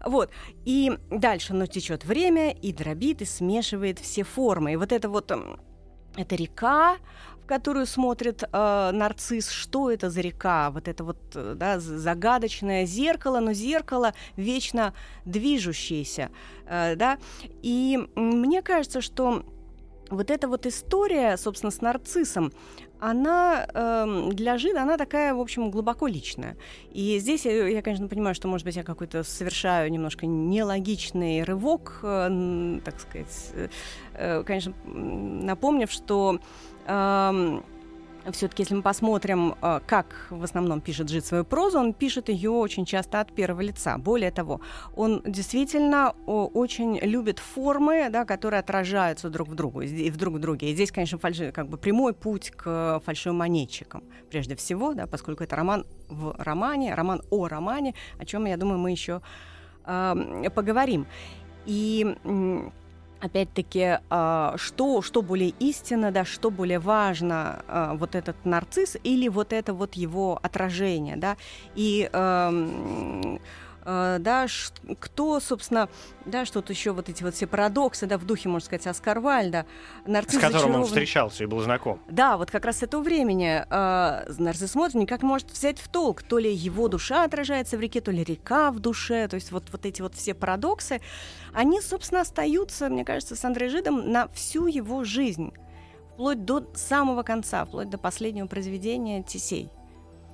Вот. 0.05 0.31
И 0.65 0.93
дальше, 1.11 1.55
но 1.55 1.67
течет 1.67 2.05
время, 2.05 2.51
и 2.51 2.73
дробит, 2.73 3.23
и 3.23 3.25
смешивает 3.25 3.99
все 3.99 4.25
формы. 4.25 4.73
И 4.73 4.77
вот 4.77 4.93
это 4.93 5.09
вот 5.09 5.31
м, 5.31 5.61
это 6.17 6.35
река, 6.37 6.97
которую 7.53 7.85
смотрит 7.87 8.45
э, 8.45 8.91
нарцисс. 8.93 9.51
Что 9.51 9.91
это 9.91 10.09
за 10.09 10.23
река? 10.23 10.71
Вот 10.71 10.89
это 10.89 11.05
вот 11.05 11.19
э, 11.35 11.55
да, 11.55 11.79
загадочное 11.79 12.87
зеркало, 12.87 13.41
но 13.41 13.53
зеркало 13.53 14.15
вечно 14.37 14.95
движущееся. 15.27 16.31
э, 16.67 16.97
да? 16.97 17.19
И 17.63 17.99
мне 18.17 18.63
кажется, 18.63 19.03
что 19.03 19.45
вот 20.09 20.31
эта 20.31 20.49
вот 20.49 20.67
история, 20.67 21.37
собственно, 21.37 21.71
с 21.71 21.83
нарциссом, 21.83 22.53
она 23.03 23.67
эм, 23.75 24.31
для 24.31 24.59
Жида, 24.59 24.83
она 24.83 24.97
такая, 24.97 25.35
в 25.35 25.41
общем, 25.41 25.73
глубоко 25.73 26.07
личная. 26.07 26.57
И 26.93 27.19
здесь 27.19 27.45
я, 27.45 27.67
я, 27.67 27.83
конечно, 27.83 28.07
понимаю, 28.07 28.35
что, 28.37 28.47
может 28.47 28.65
быть, 28.65 28.77
я 28.77 28.85
какой-то 28.85 29.25
совершаю 29.25 29.91
немножко 29.91 30.25
нелогичный 30.25 31.43
рывок, 31.43 31.99
э, 32.05 32.81
так 32.85 33.01
сказать, 33.01 33.51
э, 33.55 33.69
э, 34.15 34.45
конечно, 34.45 34.73
напомнив, 34.85 35.91
что 35.91 36.39
все-таки, 38.31 38.63
если 38.63 38.77
мы 38.77 38.83
посмотрим, 38.83 39.55
э, 39.61 39.81
как 39.87 40.27
в 40.31 40.45
основном 40.45 40.81
пишет 40.81 41.09
Жид 41.09 41.27
свою 41.27 41.45
прозу, 41.45 41.79
он 41.79 41.93
пишет 41.93 42.29
ее 42.29 42.51
очень 42.51 42.85
часто 42.85 43.21
от 43.21 43.33
первого 43.33 43.63
лица. 43.63 43.99
Более 43.99 44.31
того, 44.31 44.61
он 44.95 45.23
действительно 45.27 46.15
очень 46.27 46.99
любит 46.99 47.41
формы, 47.41 48.11
да, 48.11 48.25
которые 48.25 48.61
отражаются 48.61 49.29
друг 49.29 49.49
в 49.49 49.55
другу 49.55 49.83
и 49.83 50.11
в 50.11 50.17
друг 50.17 50.35
в 50.35 50.39
друге. 50.39 50.71
И 50.71 50.75
здесь, 50.75 50.93
конечно, 50.93 51.19
фальши, 51.19 51.51
как 51.53 51.69
бы 51.69 51.77
прямой 51.77 52.13
путь 52.13 52.51
к 52.51 53.01
фальшивомонетчикам, 53.05 54.05
прежде 54.31 54.55
всего, 54.55 54.95
да, 54.95 55.07
поскольку 55.07 55.43
это 55.43 55.57
роман 55.57 55.85
в 56.09 56.35
романе, 56.39 56.95
роман 56.95 57.23
о 57.31 57.49
романе, 57.49 57.95
о 58.19 58.25
чем, 58.25 58.47
я 58.47 58.57
думаю, 58.57 58.79
мы 58.79 58.93
еще 58.93 59.21
э, 59.85 60.51
поговорим. 60.55 61.07
И 61.67 62.17
опять-таки, 63.23 63.99
а, 64.11 64.55
что, 64.59 65.01
что 65.03 65.23
более 65.23 65.51
истинно, 65.61 66.11
да, 66.11 66.25
что 66.25 66.51
более 66.51 66.79
важно, 66.81 67.65
а, 67.69 67.95
вот 67.95 68.15
этот 68.15 68.45
нарцисс 68.45 68.97
или 69.05 69.29
вот 69.29 69.53
это 69.53 69.73
вот 69.75 69.95
его 69.95 70.39
отражение, 70.43 71.17
да, 71.17 71.37
и 71.75 72.11
Э, 72.13 73.39
да, 73.85 74.47
кто, 74.99 75.41
собственно, 75.41 75.89
да, 76.25 76.45
что-то 76.45 76.73
еще 76.73 76.93
вот 76.93 77.09
эти 77.09 77.23
вот 77.23 77.35
все 77.35 77.47
парадоксы, 77.47 78.07
да, 78.07 78.19
в 78.19 78.25
духе, 78.25 78.49
можно 78.49 78.67
сказать, 78.67 78.87
Оскар 78.87 79.21
Вальда. 79.21 79.67
Нарцисс 80.07 80.35
с 80.35 80.39
которым 80.39 80.53
зачарован... 80.53 80.81
он 80.81 80.87
встречался 80.87 81.45
и 81.45 81.47
был 81.47 81.61
знаком. 81.61 82.01
Да, 82.09 82.37
вот 82.37 82.51
как 82.51 82.65
раз 82.65 82.79
с 82.79 82.83
этого 82.83 83.03
времени 83.03 83.65
э, 83.69 84.33
нарцисс 84.39 84.73
смотрит, 84.73 84.95
никак 84.95 85.23
не 85.23 85.29
может 85.29 85.51
взять 85.51 85.79
в 85.79 85.89
толк, 85.89 86.23
то 86.23 86.39
ли 86.39 86.53
его 86.53 86.89
душа 86.89 87.25
отражается 87.25 87.77
в 87.77 87.81
реке, 87.81 88.01
то 88.01 88.11
ли 88.11 88.25
река 88.25 88.71
в 88.71 88.79
душе, 88.79 89.27
то 89.29 89.35
есть 89.35 89.53
вот, 89.53 89.65
вот 89.73 89.87
эти 89.87 90.03
вот 90.03 90.15
все 90.15 90.35
парадоксы, 90.35 91.01
они, 91.53 91.81
собственно, 91.81 92.21
остаются, 92.21 92.89
мне 92.89 93.05
кажется, 93.05 93.37
с 93.37 93.45
Андре 93.45 93.69
Жидом 93.69 94.11
на 94.11 94.29
всю 94.29 94.67
его 94.67 95.05
жизнь, 95.05 95.53
вплоть 96.15 96.45
до 96.45 96.67
самого 96.75 97.23
конца, 97.23 97.65
вплоть 97.65 97.91
до 97.91 97.99
последнего 97.99 98.47
произведения 98.47 99.23
«Тесей». 99.23 99.71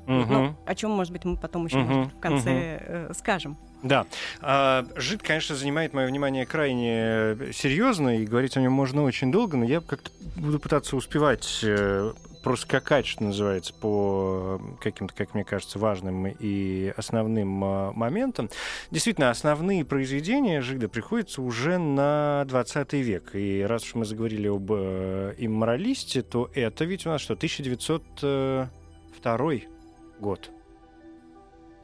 Угу. 0.09 0.33
Ну, 0.33 0.57
о 0.65 0.75
чем, 0.75 0.93
может 0.93 1.13
быть, 1.13 1.25
мы 1.25 1.37
потом 1.37 1.67
еще 1.67 1.79
угу. 1.79 1.93
может, 1.93 2.13
в 2.15 2.19
конце 2.19 2.51
угу. 2.51 3.11
э, 3.11 3.13
скажем. 3.15 3.57
Да. 3.83 4.07
А, 4.41 4.87
Жид, 4.97 5.23
конечно, 5.23 5.55
занимает 5.55 5.93
мое 5.93 6.07
внимание 6.07 6.47
крайне 6.47 7.37
серьезно, 7.53 8.17
и 8.19 8.25
говорить 8.25 8.57
о 8.57 8.61
нем 8.61 8.73
можно 8.73 9.05
очень 9.05 9.31
долго, 9.31 9.57
но 9.57 9.65
я 9.65 9.81
как-то 9.81 10.11
буду 10.37 10.59
пытаться 10.59 10.97
успевать 10.97 11.61
э, 11.63 12.13
проскакать, 12.43 13.07
что 13.07 13.23
называется, 13.25 13.75
по 13.75 14.61
каким-то, 14.81 15.15
как 15.15 15.35
мне 15.35 15.45
кажется, 15.45 15.79
важным 15.79 16.27
и 16.27 16.95
основным 16.97 17.63
э, 17.63 17.93
моментам. 17.93 18.49
Действительно, 18.91 19.29
основные 19.31 19.85
произведения 19.85 20.63
Жида 20.63 20.89
приходятся 20.89 21.43
уже 21.43 21.77
на 21.79 22.47
20 22.49 22.95
век. 22.95 23.35
И 23.35 23.61
раз 23.63 23.85
уж 23.85 23.95
мы 23.95 24.07
заговорили 24.07 24.49
об 24.49 24.73
э, 24.73 25.35
имморалисте, 25.39 26.23
то 26.23 26.51
это 26.55 26.87
ведь 26.87 27.05
у 27.07 27.11
нас 27.11 27.21
что, 27.21 27.35
1902 27.35 29.78
год. 30.21 30.51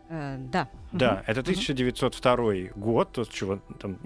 Э, 0.09 0.37
да. 0.39 0.69
Да, 0.93 1.25
это 1.27 1.41
1902 1.41 2.37
год, 2.77 3.13
то, 3.13 3.25
чего 3.25 3.59
там... 3.81 3.99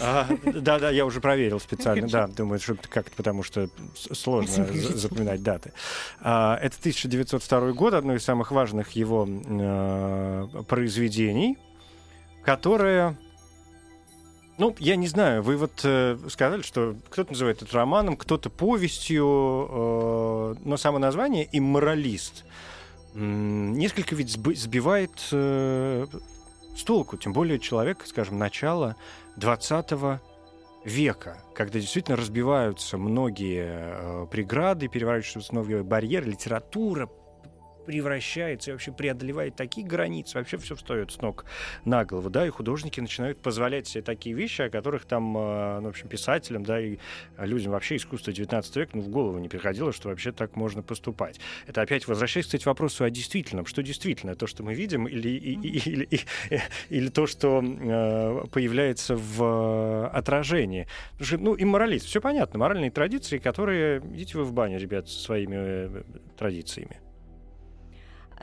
А, 0.00 0.28
да, 0.44 0.78
да, 0.78 0.90
я 0.90 1.04
уже 1.06 1.20
проверил 1.20 1.58
специально, 1.58 2.06
да, 2.06 2.26
думаю, 2.28 2.60
что 2.60 2.76
как-то 2.88 3.10
потому 3.16 3.42
что 3.42 3.68
сложно 3.94 4.66
запоминать 4.66 5.42
даты. 5.42 5.72
А, 6.20 6.58
это 6.62 6.76
1902 6.78 7.72
год, 7.72 7.94
одно 7.94 8.14
из 8.14 8.22
самых 8.22 8.52
важных 8.52 8.92
его 8.92 9.26
э, 9.28 10.48
произведений, 10.68 11.58
которое 12.44 13.18
ну, 14.56 14.76
я 14.78 14.94
не 14.94 15.08
знаю, 15.08 15.42
вы 15.42 15.56
вот 15.56 15.80
э, 15.82 16.16
сказали, 16.28 16.62
что 16.62 16.94
кто-то 17.10 17.32
называет 17.32 17.60
это 17.62 17.76
романом, 17.76 18.16
кто-то 18.16 18.50
повестью, 18.50 19.26
э, 19.26 20.54
но 20.64 20.76
само 20.76 20.98
название 20.98 21.48
«Имморалист» 21.50 22.44
несколько 23.14 24.14
ведь 24.14 24.30
сбивает 24.30 25.12
э, 25.32 26.06
с 26.76 26.82
толку, 26.82 27.16
тем 27.16 27.32
более 27.32 27.58
человек, 27.58 28.02
скажем, 28.06 28.38
начала 28.38 28.96
20 29.36 30.20
века, 30.84 31.38
когда 31.54 31.78
действительно 31.78 32.16
разбиваются 32.16 32.98
многие 32.98 33.66
э, 33.66 34.26
преграды, 34.30 34.88
переворачиваются 34.88 35.54
новые 35.54 35.82
барьеры, 35.82 36.26
литература 36.26 37.08
превращается 37.86 38.70
и 38.70 38.72
вообще 38.72 38.92
преодолевает 38.92 39.56
такие 39.56 39.86
границы, 39.86 40.38
вообще 40.38 40.56
все 40.58 40.74
встает 40.74 41.12
с 41.12 41.20
ног 41.20 41.44
на 41.84 42.04
голову, 42.04 42.30
да, 42.30 42.46
и 42.46 42.50
художники 42.50 43.00
начинают 43.00 43.38
позволять 43.38 43.86
себе 43.86 44.02
такие 44.02 44.34
вещи, 44.34 44.62
о 44.62 44.70
которых 44.70 45.04
там, 45.04 45.36
э, 45.36 45.80
ну, 45.80 45.86
в 45.86 45.90
общем, 45.90 46.08
писателям, 46.08 46.64
да, 46.64 46.80
и 46.80 46.98
людям 47.38 47.72
вообще 47.72 47.96
искусства 47.96 48.32
19 48.32 48.76
века, 48.76 48.90
ну, 48.94 49.02
в 49.02 49.08
голову 49.08 49.38
не 49.38 49.48
приходило, 49.48 49.92
что 49.92 50.08
вообще 50.08 50.32
так 50.32 50.56
можно 50.56 50.82
поступать. 50.82 51.40
Это 51.66 51.82
опять 51.82 52.06
возвращаясь, 52.06 52.46
кстати, 52.46 52.62
к 52.62 52.66
вопросу 52.66 53.04
о 53.04 53.10
действительном. 53.10 53.66
Что 53.66 53.82
действительно? 53.82 54.34
То, 54.34 54.46
что 54.46 54.62
мы 54.62 54.74
видим, 54.74 55.06
или, 55.06 55.28
или, 55.28 55.78
или, 55.78 56.08
или 56.88 57.08
то, 57.08 57.26
что 57.26 57.62
э, 57.62 58.46
появляется 58.50 59.16
в 59.16 60.08
отражении? 60.08 60.86
Потому 61.12 61.26
что, 61.26 61.38
ну, 61.38 61.54
и 61.54 61.64
моралист, 61.64 62.06
все 62.06 62.20
понятно, 62.20 62.58
моральные 62.58 62.90
традиции, 62.90 63.38
которые... 63.38 64.00
Идите 64.14 64.38
вы 64.38 64.44
в 64.44 64.52
баню, 64.52 64.78
ребят, 64.78 65.08
со 65.08 65.18
своими 65.18 65.56
э, 65.56 66.02
традициями. 66.36 67.03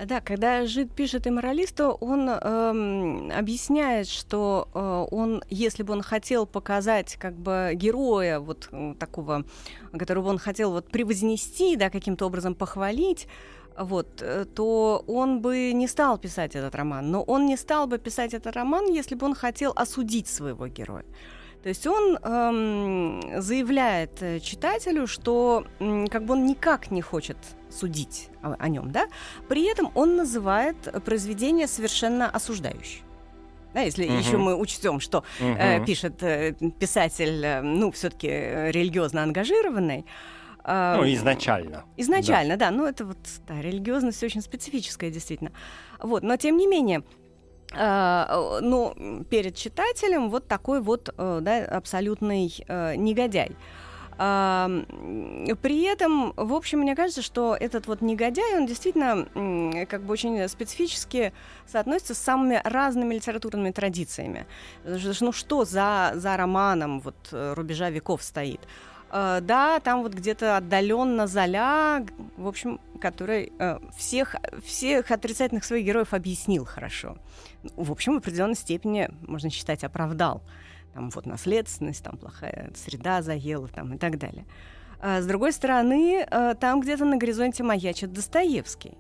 Да, 0.06 0.21
когда 0.21 0.65
Жид 0.65 0.93
пишет 0.93 1.27
имморалисту, 1.27 1.97
он 1.99 2.30
эм, 2.30 3.32
объясняет, 3.32 4.08
что 4.08 4.67
э, 4.73 5.15
он, 5.15 5.43
если 5.49 5.84
бы 5.84 5.93
он 5.93 6.01
хотел 6.01 6.45
показать 6.45 7.17
как 7.17 7.36
бы 7.36 7.71
героя 7.75 8.39
вот 8.39 8.69
такого, 8.99 9.43
которого 9.97 10.30
он 10.30 10.38
хотел 10.38 10.71
вот 10.71 10.89
превознести, 10.89 11.75
да, 11.75 11.89
каким-то 11.89 12.25
образом 12.25 12.56
похвалить, 12.56 13.27
вот, 13.77 14.21
э, 14.21 14.45
то 14.45 15.04
он 15.08 15.41
бы 15.41 15.73
не 15.73 15.88
стал 15.88 16.17
писать 16.17 16.56
этот 16.56 16.73
роман. 16.75 17.12
Но 17.12 17.21
он 17.23 17.45
не 17.45 17.58
стал 17.58 17.88
бы 17.88 17.97
писать 17.97 18.34
этот 18.34 18.56
роман, 18.56 18.86
если 18.91 19.15
бы 19.15 19.25
он 19.25 19.36
хотел 19.36 19.73
осудить 19.75 20.27
своего 20.27 20.67
героя. 20.67 21.06
То 21.63 21.69
есть 21.69 21.86
он 21.86 22.17
эм, 22.17 23.41
заявляет 23.41 24.21
э, 24.21 24.39
читателю, 24.39 25.06
что 25.06 25.65
эм, 25.80 26.08
как 26.08 26.26
бы 26.26 26.34
он 26.34 26.45
никак 26.45 26.89
не 26.89 27.02
хочет 27.02 27.38
судить 27.69 28.30
о, 28.41 28.56
о 28.58 28.67
нем, 28.67 28.91
да, 28.91 29.08
при 29.47 29.69
этом 29.69 29.91
он 29.93 30.15
называет 30.15 30.76
произведение 31.06 31.67
совершенно 31.67 32.30
осуждающим. 32.30 33.06
Да, 33.74 33.82
если 33.82 34.06
uh-huh. 34.06 34.19
еще 34.19 34.38
мы 34.38 34.56
учтем, 34.56 35.00
что 35.00 35.24
э, 35.39 35.86
пишет 35.86 36.21
э, 36.24 36.54
писатель, 36.80 37.45
э, 37.45 37.62
ну, 37.62 37.91
все-таки 37.91 38.28
религиозно 38.28 39.24
ангажированный. 39.24 40.06
Э, 40.65 40.95
ну, 40.97 41.06
изначально. 41.13 41.86
Изначально, 41.95 42.58
да. 42.58 42.69
да. 42.69 42.76
Ну, 42.76 42.86
это 42.86 43.06
вот, 43.06 43.17
да, 43.47 43.62
религиозность 43.62 44.21
очень 44.24 44.41
специфическая, 44.41 45.10
действительно. 45.10 45.54
Вот, 46.02 46.21
но 46.24 46.36
тем 46.36 46.58
не 46.58 46.67
менее, 46.67 47.04
ну, 47.73 49.25
перед 49.29 49.55
читателем 49.55 50.29
вот 50.29 50.47
такой 50.47 50.81
вот 50.81 51.10
uh, 51.10 51.39
да, 51.41 51.65
абсолютный 51.65 52.47
uh, 52.47 52.95
негодяй. 52.95 53.55
При 54.17 55.84
этом, 55.86 56.34
в 56.36 56.53
общем, 56.53 56.79
мне 56.79 56.95
кажется, 56.95 57.23
что 57.23 57.57
этот 57.60 57.88
вот 57.88 58.01
негодяй, 58.01 58.55
он 58.55 58.67
действительно 58.67 59.25
как 59.89 60.03
бы 60.03 60.13
очень 60.13 60.47
специфически 60.47 61.34
соотносится 61.65 62.13
с 62.13 62.19
самыми 62.19 62.62
разными 62.63 63.15
литературными 63.15 63.71
традициями. 63.71 64.45
Ну 64.84 65.31
что 65.31 65.65
за, 65.65 66.12
за 66.15 66.38
романом 66.38 66.99
вот 66.99 67.15
э, 67.31 67.53
рубежа 67.55 67.89
веков 67.89 68.21
стоит? 68.21 68.62
Uh, 69.12 69.41
да, 69.41 69.82
там 69.82 70.04
вот 70.04 70.13
где-то 70.13 70.56
отдаленно 70.56 71.28
Золя, 71.28 72.06
в 72.38 72.47
общем, 72.47 72.80
который 73.02 73.52
uh, 73.58 73.84
всех, 73.97 74.38
всех 74.63 75.12
отрицательных 75.12 75.65
своих 75.65 75.86
героев 75.86 76.13
объяснил 76.13 76.63
хорошо. 76.63 77.17
В 77.76 77.91
общем, 77.91 78.13
в 78.13 78.17
определенной 78.19 78.56
степени, 78.56 79.10
можно 79.28 79.50
считать, 79.50 79.84
оправдал 79.84 80.41
там 80.93 81.10
вот 81.10 81.26
наследственность, 81.26 82.04
там 82.04 82.17
плохая 82.17 82.71
среда 82.76 83.21
заела, 83.21 83.67
там 83.67 83.93
и 83.93 83.97
так 83.97 84.17
далее. 84.17 84.45
А 85.00 85.21
с 85.21 85.26
другой 85.26 85.52
стороны, 85.52 86.26
э, 86.30 86.56
там 86.60 86.80
где-то 86.80 87.06
на 87.06 87.17
горизонте 87.17 87.63
маячит 87.63 88.13
Достоевский. 88.13 88.97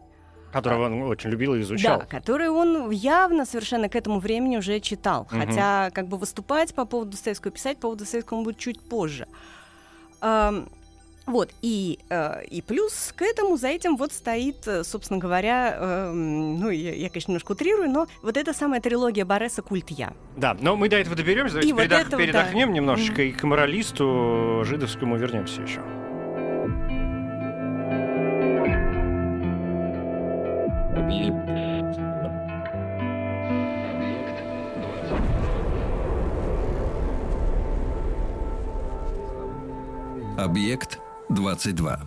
Которого 0.51 0.87
он 0.87 1.01
очень 1.03 1.29
любил 1.29 1.55
и 1.55 1.61
изучал. 1.61 1.99
Да, 1.99 2.05
который 2.05 2.49
он 2.49 2.89
явно 2.89 3.45
совершенно 3.45 3.87
к 3.87 3.95
этому 3.95 4.19
времени 4.19 4.57
уже 4.57 4.79
читал. 4.79 5.21
Угу. 5.21 5.39
Хотя 5.39 5.89
как 5.91 6.07
бы 6.07 6.17
выступать 6.17 6.73
по 6.73 6.85
поводу 6.85 7.11
Достоевского, 7.11 7.51
писать 7.51 7.77
по 7.77 7.83
поводу 7.83 7.99
Достоевского 7.99 8.39
он 8.39 8.43
будет 8.43 8.57
чуть 8.57 8.81
позже. 8.81 9.27
Вот, 11.31 11.49
и, 11.61 11.99
э, 12.09 12.43
и 12.45 12.61
плюс 12.61 13.13
к 13.15 13.21
этому, 13.21 13.55
за 13.55 13.67
этим 13.67 13.95
вот 13.95 14.11
стоит, 14.11 14.67
э, 14.67 14.83
собственно 14.83 15.19
говоря, 15.19 15.75
э, 15.77 16.11
ну, 16.11 16.69
я, 16.69 16.93
я, 16.93 17.09
конечно, 17.09 17.31
немножко 17.31 17.51
утрирую, 17.51 17.89
но 17.89 18.07
вот 18.23 18.37
эта 18.37 18.53
самая 18.53 18.81
трилогия 18.81 19.23
Бареса 19.23 19.61
«Культ 19.61 19.91
я». 19.91 20.13
Да, 20.35 20.57
но 20.59 20.75
мы 20.75 20.89
до 20.89 20.97
этого 20.97 21.15
доберемся, 21.15 21.55
давайте 21.55 21.73
передох, 21.73 21.97
вот 21.99 22.07
этого, 22.07 22.21
передохнем 22.21 22.67
да. 22.69 22.73
немножечко, 22.73 23.21
mm-hmm. 23.21 23.29
и 23.29 23.31
к 23.31 23.43
моралисту 23.43 24.63
жидовскому 24.65 25.15
вернемся 25.17 25.61
еще. 25.61 25.81
Объект 40.41 40.97
22. 41.29 41.99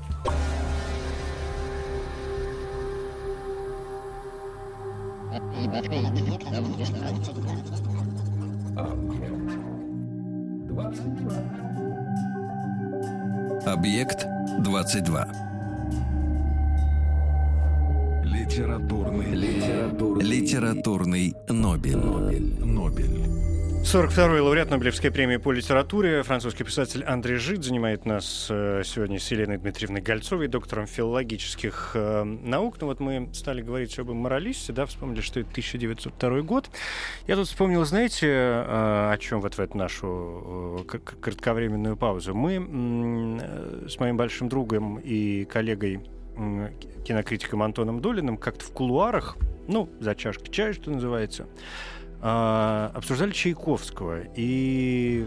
Объект 13.64 14.26
22. 14.58 15.28
Литературный. 18.24 19.26
Литературный. 19.32 20.24
Литературный 20.24 21.34
Нобель. 21.48 21.96
Нобель. 21.96 22.64
Нобель. 22.64 23.53
42-й 23.84 24.40
лауреат 24.40 24.70
Нобелевской 24.70 25.10
премии 25.10 25.36
по 25.36 25.52
литературе, 25.52 26.22
французский 26.22 26.64
писатель 26.64 27.04
Андрей 27.04 27.36
Жид 27.36 27.62
занимает 27.62 28.06
нас 28.06 28.48
э, 28.50 28.82
сегодня 28.82 29.20
с 29.20 29.30
Еленой 29.30 29.58
Дмитриевной 29.58 30.00
Гольцовой, 30.00 30.48
доктором 30.48 30.86
филологических 30.86 31.90
э, 31.92 32.24
наук. 32.24 32.78
Ну 32.80 32.86
вот 32.86 32.98
мы 32.98 33.28
стали 33.34 33.60
говорить 33.60 33.96
об 33.98 34.10
моралисте, 34.10 34.72
да, 34.72 34.86
вспомнили, 34.86 35.20
что 35.20 35.40
это 35.40 35.50
1902 35.50 36.40
год. 36.40 36.70
Я 37.28 37.36
тут 37.36 37.46
вспомнил, 37.46 37.84
знаете, 37.84 38.26
э, 38.26 38.62
о 39.12 39.16
чем 39.20 39.42
вот 39.42 39.54
в 39.54 39.60
эту 39.60 39.76
нашу 39.76 40.84
кратковременную 41.20 41.98
паузу. 41.98 42.34
Мы 42.34 42.56
с 43.86 44.00
моим 44.00 44.16
большим 44.16 44.48
другом 44.48 44.98
и 44.98 45.44
коллегой 45.44 46.00
кинокритиком 47.04 47.62
Антоном 47.62 48.00
Долиным 48.00 48.38
как-то 48.38 48.64
в 48.64 48.72
кулуарах, 48.72 49.36
ну, 49.68 49.88
за 50.00 50.14
чашкой 50.14 50.50
чая, 50.50 50.72
что 50.72 50.90
называется, 50.90 51.46
обсуждали 52.94 53.32
Чайковского 53.32 54.22
и 54.34 55.26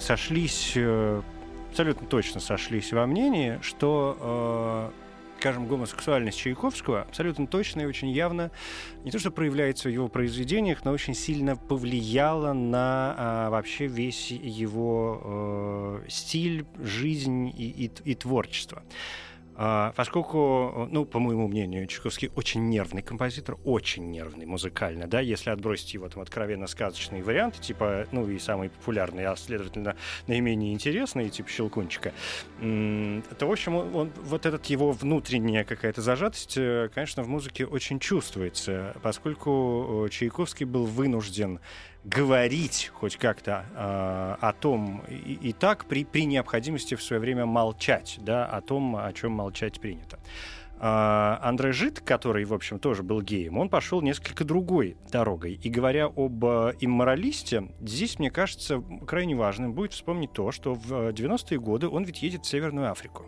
сошлись, 0.00 0.72
э, 0.74 1.22
абсолютно 1.70 2.08
точно 2.08 2.40
сошлись 2.40 2.92
во 2.92 3.06
мнении, 3.06 3.58
что, 3.62 4.90
э, 4.90 5.38
скажем, 5.38 5.68
гомосексуальность 5.68 6.36
Чайковского 6.38 7.02
абсолютно 7.02 7.46
точно 7.46 7.82
и 7.82 7.84
очень 7.84 8.10
явно 8.10 8.50
не 9.04 9.12
то, 9.12 9.20
что 9.20 9.30
проявляется 9.30 9.88
в 9.88 9.92
его 9.92 10.08
произведениях, 10.08 10.84
но 10.84 10.90
очень 10.90 11.14
сильно 11.14 11.54
повлияла 11.56 12.52
на 12.52 13.14
а, 13.16 13.50
вообще 13.50 13.86
весь 13.86 14.32
его 14.32 16.00
э, 16.04 16.08
стиль, 16.08 16.66
жизнь 16.82 17.48
и, 17.56 17.68
и- 17.86 18.10
и 18.10 18.14
творчество. 18.16 18.82
А, 19.60 19.92
Поскольку, 19.96 20.86
ну, 20.92 21.04
по 21.04 21.18
моему 21.18 21.48
мнению, 21.48 21.88
Чайковский 21.88 22.30
очень 22.36 22.68
нервный 22.68 23.02
композитор, 23.02 23.58
очень 23.64 24.08
нервный 24.08 24.46
музыкально, 24.46 25.08
да, 25.08 25.18
если 25.18 25.50
отбросить 25.50 25.94
его 25.94 26.08
там 26.08 26.22
откровенно 26.22 26.68
сказочные 26.68 27.24
варианты, 27.24 27.60
типа, 27.60 28.06
ну, 28.12 28.28
и 28.30 28.38
самый 28.38 28.70
популярный, 28.70 29.24
а, 29.26 29.34
следовательно, 29.34 29.96
наименее 30.28 30.72
интересный, 30.72 31.28
типа 31.28 31.48
Щелкунчика, 31.50 32.12
то, 32.60 33.46
в 33.48 33.50
общем, 33.50 33.74
он, 33.74 33.94
он- 33.96 34.12
вот 34.22 34.46
этот 34.46 34.64
его 34.66 34.92
внутренняя 34.92 35.64
какая-то 35.64 36.02
зажатость, 36.02 36.56
э, 36.56 36.88
конечно, 36.94 37.24
в 37.24 37.28
музыке 37.28 37.66
очень 37.66 37.98
чувствуется, 37.98 38.94
поскольку 39.02 40.04
э, 40.06 40.08
Чайковский 40.10 40.66
был 40.66 40.86
вынужден 40.86 41.58
говорить 42.08 42.90
хоть 42.94 43.16
как-то 43.16 43.66
э, 43.74 44.36
о 44.40 44.52
том 44.52 45.02
и, 45.08 45.34
и 45.34 45.52
так 45.52 45.84
при, 45.84 46.04
при 46.04 46.24
необходимости 46.24 46.94
в 46.94 47.02
свое 47.02 47.20
время 47.20 47.44
молчать, 47.46 48.18
да, 48.22 48.46
о 48.46 48.60
том, 48.60 48.96
о 48.96 49.12
чем 49.12 49.32
молчать 49.32 49.80
принято. 49.80 50.18
А, 50.80 51.40
Андре 51.42 51.72
Жид, 51.72 52.00
который, 52.00 52.44
в 52.44 52.54
общем, 52.54 52.78
тоже 52.78 53.02
был 53.02 53.20
геем, 53.20 53.58
он 53.58 53.68
пошел 53.68 54.00
несколько 54.00 54.44
другой 54.44 54.96
дорогой. 55.10 55.54
И 55.62 55.68
говоря 55.68 56.06
об 56.06 56.44
э, 56.44 56.74
имморалисте, 56.80 57.68
здесь, 57.80 58.18
мне 58.18 58.30
кажется, 58.30 58.82
крайне 59.06 59.34
важным 59.34 59.74
будет 59.74 59.92
вспомнить 59.92 60.32
то, 60.32 60.52
что 60.52 60.74
в 60.74 60.92
э, 60.92 61.12
90-е 61.12 61.58
годы 61.58 61.88
он 61.88 62.04
ведь 62.04 62.22
едет 62.22 62.44
в 62.44 62.48
Северную 62.48 62.90
Африку. 62.90 63.26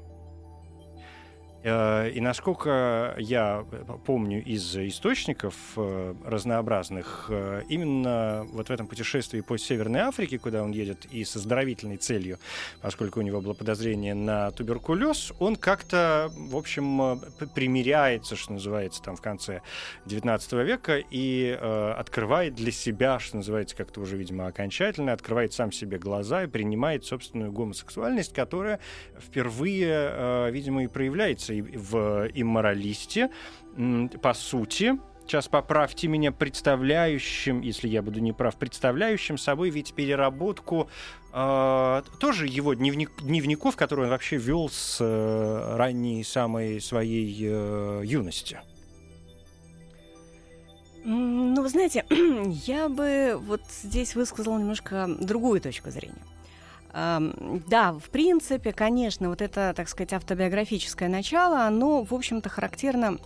Э, 1.62 2.10
И 2.10 2.20
насколько 2.20 3.14
я 3.18 3.64
помню 4.06 4.42
из 4.42 4.76
источников 4.76 5.54
э, 5.76 6.14
разнообразных, 6.24 7.26
э, 7.28 7.62
именно 7.68 8.46
вот 8.52 8.68
в 8.68 8.72
этом 8.72 8.86
путешествии 8.86 9.40
по 9.40 9.58
Северной 9.58 10.00
Африке, 10.00 10.38
куда 10.38 10.62
он 10.62 10.72
едет 10.72 11.04
и 11.06 11.24
со 11.24 11.38
здоровительной 11.38 11.98
целью, 11.98 12.38
поскольку 12.80 13.20
у 13.20 13.22
него 13.22 13.40
было 13.40 13.54
подозрение 13.54 14.14
на 14.14 14.50
туберкулез, 14.52 15.32
он 15.38 15.56
как-то, 15.56 16.30
в 16.34 16.56
общем, 16.56 17.02
э, 17.02 17.16
примиряется, 17.54 18.36
что 18.36 18.54
называется, 18.54 19.02
там 19.02 19.16
в 19.16 19.20
конце 19.20 19.60
19 20.06 20.52
века 20.64 20.96
и 21.10 21.56
э, 21.60 21.90
открывает 21.92 22.54
для 22.54 22.72
себя, 22.72 23.18
что 23.18 23.36
называется, 23.36 23.76
как-то 23.76 24.00
уже, 24.00 24.16
видимо, 24.16 24.46
окончательно, 24.46 25.12
открывает 25.12 25.52
сам 25.52 25.72
себе 25.72 25.98
глаза 25.98 26.44
и 26.44 26.46
принимает 26.46 27.04
собственную 27.04 27.52
гомосексуальность, 27.52 28.32
которая 28.32 28.80
впервые, 29.20 29.88
э, 29.90 30.50
видимо, 30.50 30.84
и 30.84 30.86
проявляется 30.86 31.49
и 31.52 31.62
в 31.62 32.28
имморалисте. 32.34 33.30
По 34.22 34.34
сути, 34.34 34.98
сейчас 35.26 35.48
поправьте 35.48 36.08
меня, 36.08 36.32
представляющим, 36.32 37.60
если 37.60 37.88
я 37.88 38.02
буду 38.02 38.20
неправ, 38.20 38.56
представляющим 38.56 39.38
собой 39.38 39.70
ведь 39.70 39.94
переработку 39.94 40.88
э, 41.32 42.02
тоже 42.18 42.46
его 42.46 42.74
дневник, 42.74 43.12
дневников, 43.22 43.76
которые 43.76 44.06
он 44.06 44.10
вообще 44.10 44.36
вел 44.36 44.68
с 44.68 44.98
э, 45.00 45.76
ранней 45.76 46.24
самой 46.24 46.80
своей 46.80 47.36
э, 47.42 48.02
юности. 48.04 48.60
Ну, 51.04 51.62
вы 51.62 51.68
знаете, 51.68 52.04
я 52.66 52.88
бы 52.88 53.38
вот 53.40 53.62
здесь 53.82 54.14
высказала 54.14 54.58
немножко 54.58 55.08
другую 55.20 55.60
точку 55.60 55.90
зрения. 55.90 56.22
Да, 56.92 57.92
в 57.92 58.10
принципе, 58.10 58.72
конечно, 58.72 59.28
вот 59.28 59.42
это, 59.42 59.72
так 59.76 59.88
сказать, 59.88 60.12
автобиографическое 60.12 61.08
начало, 61.08 61.64
оно, 61.66 62.02
в 62.02 62.12
общем-то, 62.14 62.48
характерно 62.48 63.18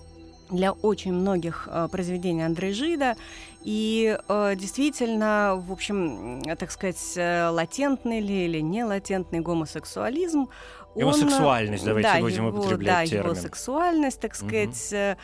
для 0.50 0.72
очень 0.72 1.12
многих 1.14 1.66
э, 1.70 1.88
произведений 1.90 2.42
Андре 2.44 2.72
Жида. 2.72 3.16
И 3.62 4.16
э, 4.28 4.54
действительно, 4.56 5.54
в 5.56 5.72
общем, 5.72 6.42
м, 6.46 6.56
так 6.56 6.70
сказать, 6.70 7.14
э, 7.16 7.48
латентный 7.48 8.20
ли 8.20 8.44
или 8.44 8.60
не 8.60 8.84
латентный 8.84 9.40
гомосексуализм. 9.40 10.48
Его 10.94 11.08
он, 11.10 11.14
э, 11.14 11.18
сексуальность, 11.18 11.84
давайте 11.84 12.12
да, 12.12 12.20
будем 12.20 12.46
его, 12.46 12.58
употреблять 12.58 13.10
да, 13.10 13.16
его 13.16 13.28
термин. 13.30 13.36
сексуальность, 13.42 14.20
так 14.20 14.34
сказать, 14.34 14.92
э, 14.92 15.16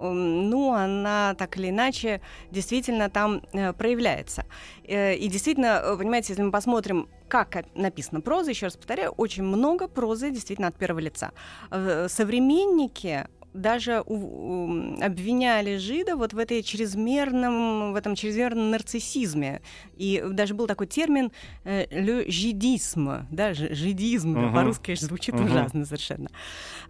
м, 0.00 0.50
ну, 0.50 0.72
она 0.74 1.34
так 1.38 1.56
или 1.56 1.70
иначе 1.70 2.20
действительно 2.50 3.08
там 3.08 3.42
э, 3.52 3.72
проявляется. 3.72 4.44
Э, 4.88 5.14
И 5.14 5.28
действительно, 5.28 5.80
э, 5.84 5.96
понимаете, 5.96 6.32
если 6.32 6.42
мы 6.42 6.50
посмотрим, 6.50 7.08
как 7.28 7.64
написана 7.74 8.20
проза, 8.20 8.50
еще 8.50 8.66
раз 8.66 8.76
повторяю, 8.76 9.10
очень 9.12 9.42
много 9.42 9.88
прозы 9.88 10.30
действительно 10.30 10.68
от 10.68 10.76
первого 10.76 11.00
лица. 11.00 11.32
Э, 11.70 12.06
Современники 12.08 13.26
даже 13.52 14.02
у- 14.06 14.96
обвиняли 15.00 15.76
жида 15.76 16.16
вот 16.16 16.32
в 16.32 16.38
этой 16.38 16.62
чрезмерном, 16.62 17.92
в 17.92 17.96
этом 17.96 18.16
чрезмерном 18.16 18.70
нарциссизме. 18.70 19.62
И 19.96 20.22
даже 20.28 20.54
был 20.54 20.66
такой 20.66 20.88
термин 20.88 21.30
э, 21.64 21.86
«le 21.86 22.28
жидисм», 22.28 23.26
да, 23.30 23.54
жидизм, 23.54 24.30
Мгм. 24.32 24.54
по-русски 24.54 24.86
конечно, 24.86 25.06
звучит 25.06 25.34
Мгм. 25.36 25.44
ужасно 25.44 25.84
совершенно. 25.84 26.28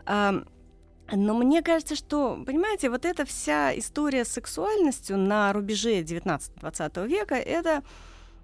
Ам, 0.06 0.44
но 1.12 1.34
мне 1.34 1.60
кажется, 1.60 1.96
что, 1.96 2.42
понимаете, 2.46 2.88
вот 2.88 3.04
эта 3.04 3.26
вся 3.26 3.78
история 3.78 4.24
с 4.24 4.28
сексуальностью 4.28 5.18
на 5.18 5.52
рубеже 5.52 6.00
19-20 6.02 7.06
века, 7.06 7.34
это, 7.34 7.82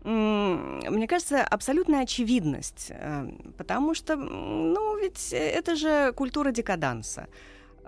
мне 0.04 1.06
кажется, 1.06 1.44
абсолютная 1.44 2.02
очевидность. 2.02 2.86
э, 2.90 3.28
Потому 3.58 3.94
что, 3.94 4.16
ну, 4.16 4.96
ведь 4.98 5.32
это 5.32 5.76
же 5.76 6.12
культура 6.12 6.52
декаданса. 6.52 7.26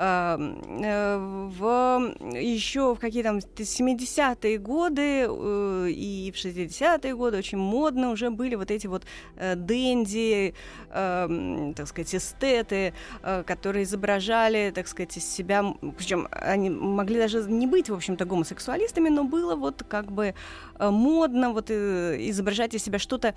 А, 0.05 0.37
э, 0.37 1.49
В 1.61 2.15
еще 2.35 2.93
в 2.95 2.99
какие 2.99 3.23
там 3.23 3.39
70-е 3.39 4.59
годы 4.59 5.27
э, 5.29 5.91
и 5.91 6.33
в 6.35 6.37
60-е 6.37 7.15
годы 7.15 7.39
очень 7.39 7.59
модно 7.59 8.11
уже 8.11 8.31
были 8.31 8.57
вот 8.57 8.73
эти 8.73 8.89
вот 8.89 9.05
э, 9.37 9.55
дэнди, 9.55 10.55
э, 10.91 11.25
м, 11.25 11.75
так 11.75 11.87
сказать, 11.87 12.13
эстеты, 12.17 12.95
э, 13.23 13.45
которые 13.45 13.85
изображали, 13.85 14.73
так 14.75 14.89
сказать, 14.89 15.17
из 15.17 15.25
себя, 15.25 15.65
причем 15.97 16.27
они 16.33 16.69
могли 16.69 17.19
даже 17.19 17.45
не 17.45 17.69
быть, 17.69 17.89
в 17.89 17.95
общем-то, 17.95 18.25
гомосексуалистами, 18.25 19.09
но 19.09 19.23
было 19.23 19.55
вот 19.55 19.85
как 19.89 20.11
бы 20.11 20.35
модно 20.81 21.53
вот 21.53 21.71
изображать 21.71 22.75
из 22.75 22.83
себя 22.83 22.99
что-то 22.99 23.37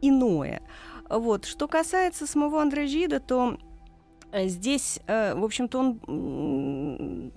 иное. 0.00 0.62
Вот. 1.10 1.44
Что 1.44 1.68
касается 1.68 2.26
самого 2.26 2.62
Андре 2.62 2.86
Жида, 2.86 3.20
то 3.20 3.58
здесь, 4.32 5.00
э, 5.06 5.34
в 5.34 5.44
общем-то, 5.44 5.78
он 5.78 7.32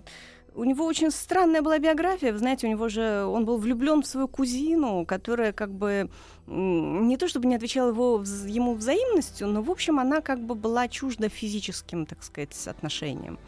у 0.53 0.63
него 0.63 0.85
очень 0.85 1.11
странная 1.11 1.61
была 1.61 1.79
биография. 1.79 2.33
Вы 2.33 2.39
знаете, 2.39 2.67
у 2.67 2.69
него 2.69 2.89
же 2.89 3.23
он 3.25 3.45
был 3.45 3.57
влюблен 3.57 4.01
в 4.01 4.07
свою 4.07 4.27
кузину, 4.27 5.05
которая 5.05 5.53
как 5.53 5.71
бы 5.71 6.09
не 6.47 7.17
то 7.17 7.27
чтобы 7.27 7.47
не 7.47 7.55
отвечала 7.55 7.89
его, 7.89 8.23
ему 8.45 8.73
взаимностью, 8.73 9.47
но, 9.47 9.61
в 9.61 9.71
общем, 9.71 9.99
она 9.99 10.21
как 10.21 10.39
бы 10.39 10.55
была 10.55 10.87
чужда 10.87 11.29
физическим, 11.29 12.05
так 12.05 12.23
сказать, 12.23 12.55
отношениям. 12.67 13.39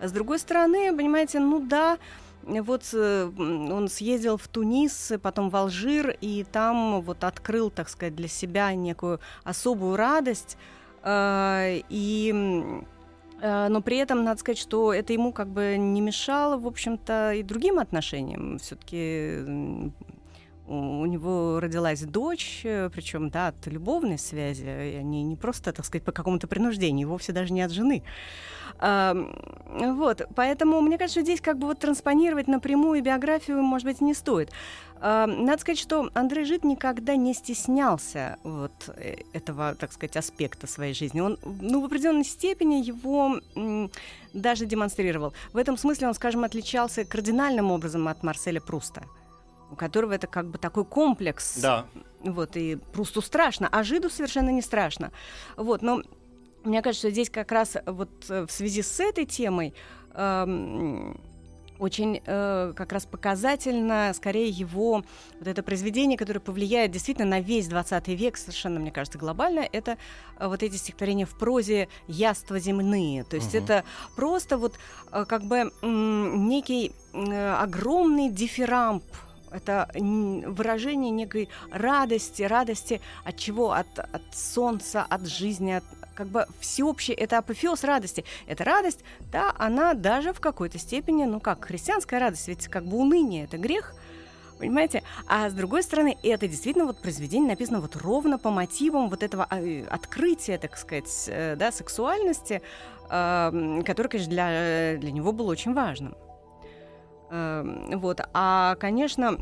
А 0.00 0.06
с 0.06 0.12
другой 0.12 0.38
стороны, 0.38 0.94
понимаете, 0.96 1.40
ну 1.40 1.60
да, 1.60 1.98
вот 2.42 2.82
э, 2.92 3.30
он 3.36 3.88
съездил 3.88 4.36
в 4.36 4.46
Тунис, 4.48 5.12
потом 5.22 5.50
в 5.50 5.56
Алжир, 5.56 6.16
и 6.20 6.44
там 6.44 7.00
вот 7.00 7.24
открыл, 7.24 7.70
так 7.70 7.88
сказать, 7.88 8.14
для 8.14 8.28
себя 8.28 8.72
некую 8.74 9.20
особую 9.44 9.96
радость. 9.96 10.56
Э, 11.04 11.80
И 11.88 12.32
Э, 13.44 13.68
но 13.68 13.82
при 13.82 13.98
этом 13.98 14.24
надо 14.24 14.40
сказать, 14.40 14.58
что 14.58 14.94
это 14.94 15.12
ему 15.12 15.30
как 15.30 15.48
бы 15.48 15.76
не 15.76 16.00
мешало, 16.00 16.56
в 16.56 16.66
общем-то, 16.66 17.32
и 17.34 17.42
другим 17.42 17.78
отношениям. 17.78 18.58
Все-таки 18.58 19.92
у 20.66 21.04
него 21.06 21.60
родилась 21.60 22.00
дочь, 22.00 22.62
э, 22.64 22.88
причем 22.92 23.28
да, 23.30 23.48
от 23.48 23.66
любовной 23.66 24.18
связи, 24.18 24.64
и 24.64 24.96
они 24.96 25.22
не 25.22 25.36
просто, 25.36 25.72
так 25.72 25.84
сказать, 25.84 26.04
по 26.04 26.12
какому-то 26.12 26.46
принуждению, 26.46 27.08
вовсе 27.08 27.32
даже 27.32 27.52
не 27.52 27.62
от 27.62 27.70
жены. 27.70 28.02
А, 28.78 29.14
вот, 29.66 30.22
поэтому 30.34 30.80
мне 30.80 30.98
кажется, 30.98 31.20
здесь 31.20 31.40
как 31.40 31.58
бы 31.58 31.66
вот 31.66 31.78
транспонировать 31.78 32.48
напрямую 32.48 33.02
биографию, 33.02 33.62
может 33.62 33.86
быть, 33.86 34.00
не 34.00 34.14
стоит. 34.14 34.50
А, 35.00 35.26
надо 35.26 35.60
сказать, 35.60 35.78
что 35.78 36.08
Андрей 36.14 36.44
Жит 36.44 36.64
никогда 36.64 37.14
не 37.14 37.34
стеснялся 37.34 38.38
вот 38.42 38.72
э, 38.96 39.16
этого, 39.32 39.74
так 39.74 39.92
сказать, 39.92 40.16
аспекта 40.16 40.66
своей 40.66 40.94
жизни. 40.94 41.20
Он, 41.20 41.38
ну, 41.44 41.82
в 41.82 41.84
определенной 41.84 42.24
степени 42.24 42.76
его 42.76 43.38
даже 44.32 44.66
демонстрировал. 44.66 45.34
В 45.52 45.58
этом 45.58 45.76
смысле 45.76 46.08
он, 46.08 46.14
скажем, 46.14 46.42
отличался 46.42 47.04
кардинальным 47.04 47.70
образом 47.70 48.08
от 48.08 48.22
Марселя 48.22 48.60
Пруста 48.60 49.04
у 49.74 49.76
которого 49.76 50.12
это 50.12 50.26
как 50.26 50.46
бы 50.46 50.58
такой 50.58 50.84
комплекс. 50.84 51.58
Да. 51.60 51.86
Вот, 52.20 52.56
и 52.56 52.76
Прусту 52.92 53.20
страшно, 53.20 53.68
а 53.70 53.82
Жиду 53.82 54.08
совершенно 54.08 54.50
не 54.50 54.62
страшно. 54.62 55.12
Вот, 55.56 55.82
но 55.82 56.02
мне 56.64 56.80
кажется, 56.80 57.08
что 57.08 57.10
здесь 57.10 57.28
как 57.28 57.52
раз 57.52 57.76
вот 57.84 58.08
э, 58.30 58.46
в 58.46 58.50
связи 58.50 58.82
с 58.82 58.98
этой 59.00 59.26
темой 59.26 59.74
эм, 60.14 61.20
очень 61.78 62.22
э, 62.24 62.72
как 62.74 62.92
раз 62.92 63.04
показательно, 63.04 64.12
скорее, 64.14 64.48
его 64.48 65.04
вот 65.38 65.48
это 65.48 65.62
произведение, 65.62 66.16
которое 66.16 66.40
повлияет 66.40 66.92
действительно 66.92 67.28
на 67.28 67.40
весь 67.40 67.66
20 67.66 68.08
век, 68.08 68.36
совершенно, 68.36 68.80
мне 68.80 68.90
кажется, 68.90 69.18
глобально, 69.18 69.68
это 69.70 69.98
э, 70.38 70.46
вот 70.46 70.62
эти 70.62 70.76
стихотворения 70.76 71.26
в 71.26 71.36
прозе 71.36 71.88
«Яства 72.06 72.58
земные». 72.58 73.24
То 73.24 73.36
есть 73.36 73.54
угу. 73.54 73.64
это 73.64 73.84
просто 74.16 74.56
вот 74.56 74.78
э, 75.10 75.24
как 75.26 75.44
бы 75.44 75.56
э, 75.56 75.66
некий 75.82 76.92
э, 77.12 77.54
огромный 77.54 78.30
дифирамб 78.30 79.04
это 79.54 79.88
выражение 79.94 81.10
некой 81.10 81.48
радости, 81.70 82.42
радости 82.42 83.00
от 83.24 83.36
чего? 83.36 83.72
От, 83.72 83.98
от 83.98 84.22
солнца, 84.32 85.06
от 85.08 85.26
жизни, 85.26 85.72
от, 85.72 85.84
как 86.14 86.28
бы 86.28 86.46
всеобщее, 86.60 87.16
это 87.16 87.38
апофеоз 87.38 87.84
радости. 87.84 88.24
Эта 88.46 88.64
радость, 88.64 89.00
да, 89.32 89.54
она 89.58 89.94
даже 89.94 90.32
в 90.32 90.40
какой-то 90.40 90.78
степени, 90.78 91.24
ну 91.24 91.40
как, 91.40 91.64
христианская 91.64 92.18
радость, 92.18 92.48
ведь 92.48 92.68
как 92.68 92.84
бы 92.84 92.96
уныние– 92.96 93.44
это 93.46 93.58
грех, 93.58 93.94
понимаете? 94.58 95.02
А 95.26 95.48
с 95.48 95.52
другой 95.52 95.82
стороны, 95.82 96.16
это 96.22 96.48
действительно 96.48 96.86
вот 96.86 97.00
произведение 97.00 97.50
написано 97.50 97.80
вот 97.80 97.96
ровно 97.96 98.38
по 98.38 98.50
мотивам 98.50 99.08
вот 99.08 99.22
этого 99.22 99.46
а, 99.48 99.84
открытия, 99.90 100.58
так 100.58 100.76
сказать, 100.76 101.24
э, 101.28 101.56
да, 101.56 101.72
сексуальности, 101.72 102.62
э, 103.10 103.82
которое, 103.84 104.08
конечно, 104.08 104.30
для, 104.30 104.96
для 104.98 105.12
него 105.12 105.32
было 105.32 105.50
очень 105.50 105.74
важным. 105.74 106.14
Эм, 107.34 107.98
вот. 107.98 108.20
А, 108.32 108.76
конечно, 108.76 109.38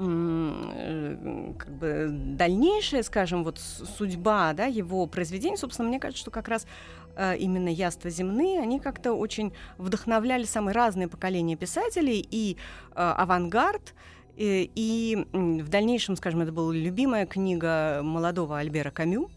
э, 0.00 1.52
как 1.56 1.70
бы 1.78 2.08
дальнейшая, 2.10 3.04
скажем, 3.04 3.44
вот 3.44 3.58
судьба 3.58 4.52
да, 4.52 4.66
его 4.66 5.06
произведений, 5.06 5.56
собственно, 5.56 5.88
мне 5.88 6.00
кажется, 6.00 6.22
что 6.22 6.32
как 6.32 6.48
раз 6.48 6.66
э, 7.14 7.36
именно 7.36 7.68
«Яства 7.68 8.10
земные», 8.10 8.60
они 8.60 8.80
как-то 8.80 9.12
очень 9.12 9.52
вдохновляли 9.78 10.42
самые 10.42 10.74
разные 10.74 11.06
поколения 11.06 11.54
писателей 11.54 12.26
и 12.28 12.56
э, 12.56 12.94
авангард, 12.94 13.94
и, 14.36 14.68
и 14.74 15.26
в 15.32 15.68
дальнейшем, 15.68 16.16
скажем, 16.16 16.40
это 16.40 16.50
была 16.50 16.74
любимая 16.74 17.26
книга 17.26 18.00
молодого 18.02 18.58
Альбера 18.58 18.90
Камю, 18.90 19.30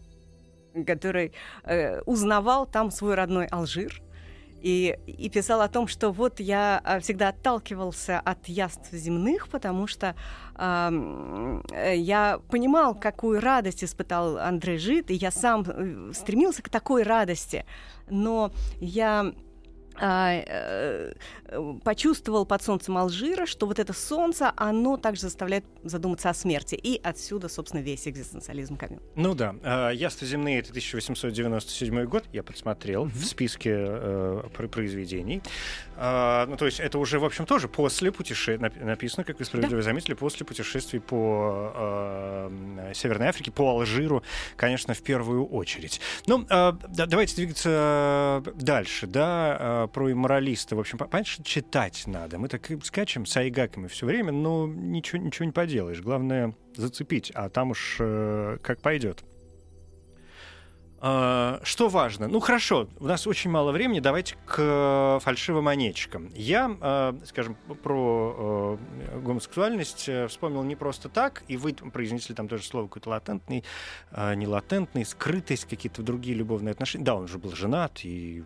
который 0.84 1.32
э, 1.62 2.00
узнавал 2.06 2.66
там 2.66 2.90
свой 2.90 3.14
родной 3.14 3.46
Алжир, 3.46 4.02
и, 4.64 4.98
и 5.06 5.28
писал 5.28 5.60
о 5.60 5.68
том, 5.68 5.86
что 5.86 6.10
вот 6.10 6.40
я 6.40 6.80
а, 6.82 6.98
всегда 6.98 7.28
отталкивался 7.28 8.18
от 8.18 8.48
яств 8.48 8.90
земных, 8.92 9.48
потому 9.48 9.86
что 9.86 10.16
э, 10.56 11.92
я 11.96 12.40
понимал, 12.50 12.94
какую 12.94 13.42
радость 13.42 13.84
испытал 13.84 14.38
Андрей 14.38 14.78
Жит, 14.78 15.10
и 15.10 15.14
я 15.14 15.30
сам 15.30 15.64
э, 15.66 16.12
стремился 16.14 16.62
к 16.62 16.70
такой 16.70 17.02
радости, 17.02 17.66
но 18.08 18.52
я 18.80 19.34
почувствовал 21.84 22.46
под 22.46 22.62
солнцем 22.62 22.96
Алжира, 22.96 23.46
что 23.46 23.66
вот 23.66 23.78
это 23.78 23.92
солнце, 23.92 24.52
оно 24.56 24.96
также 24.96 25.22
заставляет 25.22 25.64
задуматься 25.82 26.30
о 26.30 26.34
смерти. 26.34 26.74
И 26.74 27.00
отсюда, 27.02 27.48
собственно, 27.48 27.80
весь 27.80 28.08
экзистенциализм 28.08 28.76
Камю. 28.76 29.00
Ну 29.14 29.34
да. 29.34 29.54
А, 29.62 29.90
«Ясты 29.90 30.26
земные»— 30.26 30.58
это 30.60 30.70
1897 30.70 32.04
год, 32.04 32.24
я 32.32 32.42
посмотрел 32.42 33.06
mm-hmm. 33.06 33.18
в 33.18 33.24
списке 33.24 33.74
э, 33.76 34.42
произведений. 34.70 35.42
А, 35.96 36.46
ну, 36.46 36.56
то 36.56 36.66
есть 36.66 36.80
это 36.80 36.98
уже, 36.98 37.18
в 37.18 37.24
общем, 37.24 37.46
тоже 37.46 37.68
после 37.68 38.10
путешествий, 38.10 38.58
написано, 38.58 39.24
как 39.24 39.38
вы 39.38 39.44
справедливо 39.44 39.80
да. 39.80 39.84
заметили, 39.84 40.14
после 40.14 40.44
путешествий 40.46 41.00
по 41.00 41.72
э, 41.74 42.92
Северной 42.94 43.28
Африке, 43.28 43.50
по 43.50 43.70
Алжиру, 43.70 44.22
конечно, 44.56 44.94
в 44.94 45.02
первую 45.02 45.46
очередь. 45.46 46.00
Ну, 46.26 46.46
э, 46.48 46.72
давайте 46.88 47.36
двигаться 47.36 48.42
дальше, 48.54 49.06
да, 49.06 49.84
э, 49.84 49.88
про 49.92 50.10
имморалиста. 50.10 50.76
В 50.76 50.80
общем, 50.80 50.98
понятно, 50.98 51.24
что 51.24 51.44
читать 51.44 52.04
надо. 52.06 52.38
Мы 52.38 52.48
так 52.48 52.68
скачем 52.82 53.26
с 53.26 53.36
айгаками 53.36 53.88
все 53.88 54.06
время, 54.06 54.32
но 54.32 54.66
ничего, 54.66 55.22
ничего 55.22 55.44
не 55.44 55.52
поделаешь. 55.52 56.00
Главное 56.00 56.54
зацепить, 56.76 57.30
а 57.34 57.48
там 57.48 57.70
уж 57.70 57.96
э, 58.00 58.58
как 58.62 58.80
пойдет. 58.80 59.24
А, 61.06 61.60
что 61.64 61.90
важно? 61.90 62.28
Ну 62.28 62.40
хорошо, 62.40 62.88
у 62.98 63.04
нас 63.04 63.26
очень 63.26 63.50
мало 63.50 63.72
времени, 63.72 64.00
давайте 64.00 64.36
к 64.46 65.18
фальшивомонетчикам. 65.20 66.30
Я, 66.34 66.74
а, 66.80 67.14
скажем, 67.26 67.58
про 67.82 68.78
э, 69.12 69.18
гомосексуальность 69.20 70.08
э, 70.08 70.28
вспомнил 70.28 70.62
не 70.62 70.76
просто 70.76 71.10
так, 71.10 71.44
и 71.46 71.58
вы 71.58 71.74
произнесли 71.74 72.34
там 72.34 72.48
тоже 72.48 72.64
слово 72.64 72.86
какой-то 72.86 73.10
латентный, 73.10 73.64
не 74.34 74.46
латентный, 74.46 75.04
скрытость, 75.04 75.66
какие-то 75.66 76.00
другие 76.00 76.38
любовные 76.38 76.72
отношения. 76.72 77.04
Да, 77.04 77.16
он 77.16 77.28
же 77.28 77.36
был 77.36 77.54
женат 77.54 78.02
и 78.02 78.42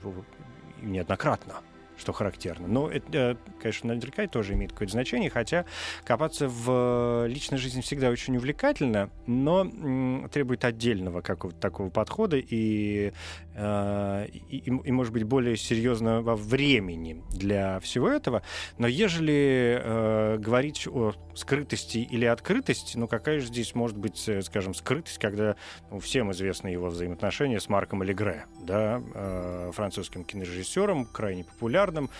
неоднократно 0.83 1.63
что 1.99 2.13
характерно. 2.13 2.69
Но 2.69 2.89
это, 2.89 3.37
конечно, 3.61 3.89
наверняка 3.89 4.27
тоже 4.27 4.55
имеет 4.55 4.73
какое-то 4.73 4.93
значение, 4.93 5.31
хотя 5.31 5.65
копаться 6.05 6.49
в 6.49 7.27
личной 7.27 7.59
жизни 7.59 7.81
всегда 7.81 8.11
очень 8.11 8.37
увлекательно, 8.37 9.11
но 9.27 10.29
требует 10.29 10.65
отдельного 10.65 11.21
какого-то 11.21 11.59
такого 11.59 11.91
подхода 11.91 12.37
и, 12.39 13.09
э, 13.09 13.13
и, 13.59 14.63
и, 14.67 14.93
может 14.93 15.13
быть, 15.13 15.25
более 15.25 15.57
серьезного 15.57 16.37
времени 16.37 17.23
для 17.31 17.81
всего 17.81 18.09
этого. 18.09 18.43
Но 18.79 18.87
ежели 18.87 19.81
э, 19.83 20.39
говорить 20.39 20.87
о 20.87 21.13
скрытости 21.35 21.99
или 21.99 22.25
открытости, 22.25 22.97
ну 22.97 23.09
какая 23.09 23.41
же 23.41 23.47
здесь 23.47 23.75
может 23.75 23.97
быть, 23.97 24.29
э, 24.29 24.43
скажем, 24.43 24.75
скрытость, 24.75 25.19
когда 25.19 25.57
ну, 25.91 25.99
всем 26.01 26.31
известны 26.33 26.69
его 26.69 26.89
взаимоотношения 26.89 27.61
с 27.61 27.69
Марком 27.69 28.03
Аллегре, 28.03 28.47
да, 28.63 29.03
э, 29.15 29.71
французским 29.73 30.25
кинорежиссером, 30.25 31.07
крайне 31.07 31.45
популярным, 31.45 32.11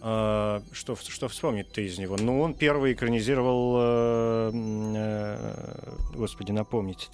Uh, 0.00 0.62
что, 0.72 0.94
что 0.94 1.26
вспомнить-то 1.26 1.80
из 1.80 1.98
него? 1.98 2.16
Ну, 2.16 2.40
он 2.40 2.54
первый 2.54 2.92
экранизировал, 2.92 3.76
uh, 3.76 4.52
uh, 4.52 6.16
господи, 6.16 6.52
напомните, 6.52 7.08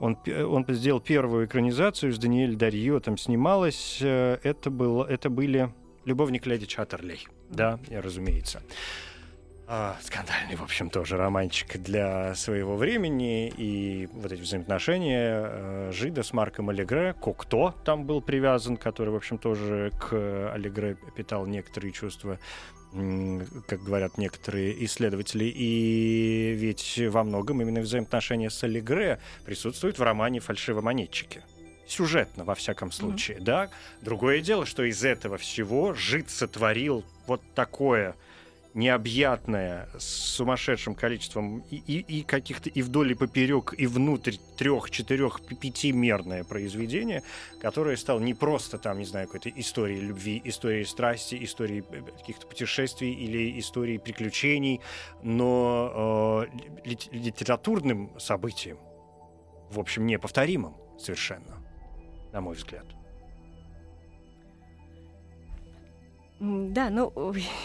он, 0.00 0.18
он 0.26 0.64
сделал 0.70 1.00
первую 1.00 1.46
экранизацию 1.46 2.12
с 2.12 2.18
Даниэль 2.18 2.56
Дарьё, 2.56 2.98
там 2.98 3.16
снималась, 3.16 3.98
это, 4.00 4.70
было, 4.70 5.06
это 5.06 5.30
были 5.30 5.72
«Любовник 6.04 6.46
леди 6.46 6.66
Чаттерлей», 6.66 7.28
да, 7.48 7.78
разумеется. 7.90 8.60
А, 9.68 9.96
скандальный, 10.00 10.54
в 10.54 10.62
общем, 10.62 10.90
тоже 10.90 11.16
романчик 11.16 11.78
для 11.82 12.36
своего 12.36 12.76
времени. 12.76 13.52
И 13.56 14.08
вот 14.12 14.30
эти 14.30 14.40
взаимоотношения 14.40 15.42
э, 15.44 15.90
Жида 15.92 16.22
с 16.22 16.32
Марком 16.32 16.68
Аллегре. 16.68 17.14
Кокто 17.14 17.74
там 17.84 18.04
был 18.04 18.20
привязан, 18.20 18.76
который, 18.76 19.08
в 19.08 19.16
общем, 19.16 19.38
тоже 19.38 19.92
к 19.98 20.52
Аллегре 20.52 20.96
питал 21.16 21.46
некоторые 21.46 21.92
чувства 21.92 22.38
как 23.66 23.82
говорят 23.82 24.16
некоторые 24.16 24.84
исследователи. 24.86 25.44
И 25.44 26.54
ведь 26.56 26.98
во 27.10 27.24
многом 27.24 27.60
именно 27.60 27.80
взаимоотношения 27.80 28.48
с 28.48 28.62
Аллегре 28.64 29.20
присутствуют 29.44 29.98
в 29.98 30.02
романе 30.02 30.40
«Фальшивомонетчики» 30.40 31.42
сюжетно, 31.86 32.44
во 32.44 32.54
всяком 32.54 32.90
случае, 32.90 33.38
mm-hmm. 33.38 33.44
да. 33.44 33.70
Другое 34.00 34.40
дело, 34.40 34.66
что 34.66 34.82
из 34.82 35.04
этого 35.04 35.36
всего 35.36 35.94
Жид 35.94 36.30
сотворил 36.30 37.04
вот 37.26 37.42
такое 37.54 38.16
необъятное, 38.76 39.88
с 39.98 40.04
сумасшедшим 40.04 40.94
количеством 40.94 41.60
и, 41.70 41.76
и, 41.76 42.18
и 42.18 42.22
каких-то 42.22 42.68
и 42.68 42.82
вдоль 42.82 43.12
и 43.12 43.14
поперек, 43.14 43.74
и 43.76 43.86
внутрь 43.86 44.36
трех, 44.56 44.90
четырех, 44.90 45.40
пятимерное 45.40 46.44
произведение, 46.44 47.22
которое 47.60 47.96
стало 47.96 48.20
не 48.20 48.34
просто 48.34 48.78
там, 48.78 48.98
не 48.98 49.06
знаю, 49.06 49.28
какой-то 49.28 49.48
историей 49.58 50.00
любви, 50.00 50.42
историей 50.44 50.84
страсти, 50.84 51.42
историей 51.42 51.84
э, 51.90 52.02
каких-то 52.18 52.46
путешествий 52.46 53.12
или 53.12 53.58
историей 53.58 53.98
приключений, 53.98 54.82
но 55.22 56.44
э, 56.84 56.90
литературным 57.12 58.10
событием, 58.20 58.78
в 59.70 59.80
общем, 59.80 60.04
неповторимым 60.06 60.74
совершенно, 60.98 61.56
на 62.32 62.42
мой 62.42 62.56
взгляд. 62.56 62.95
Да, 66.38 66.90
ну 66.90 67.12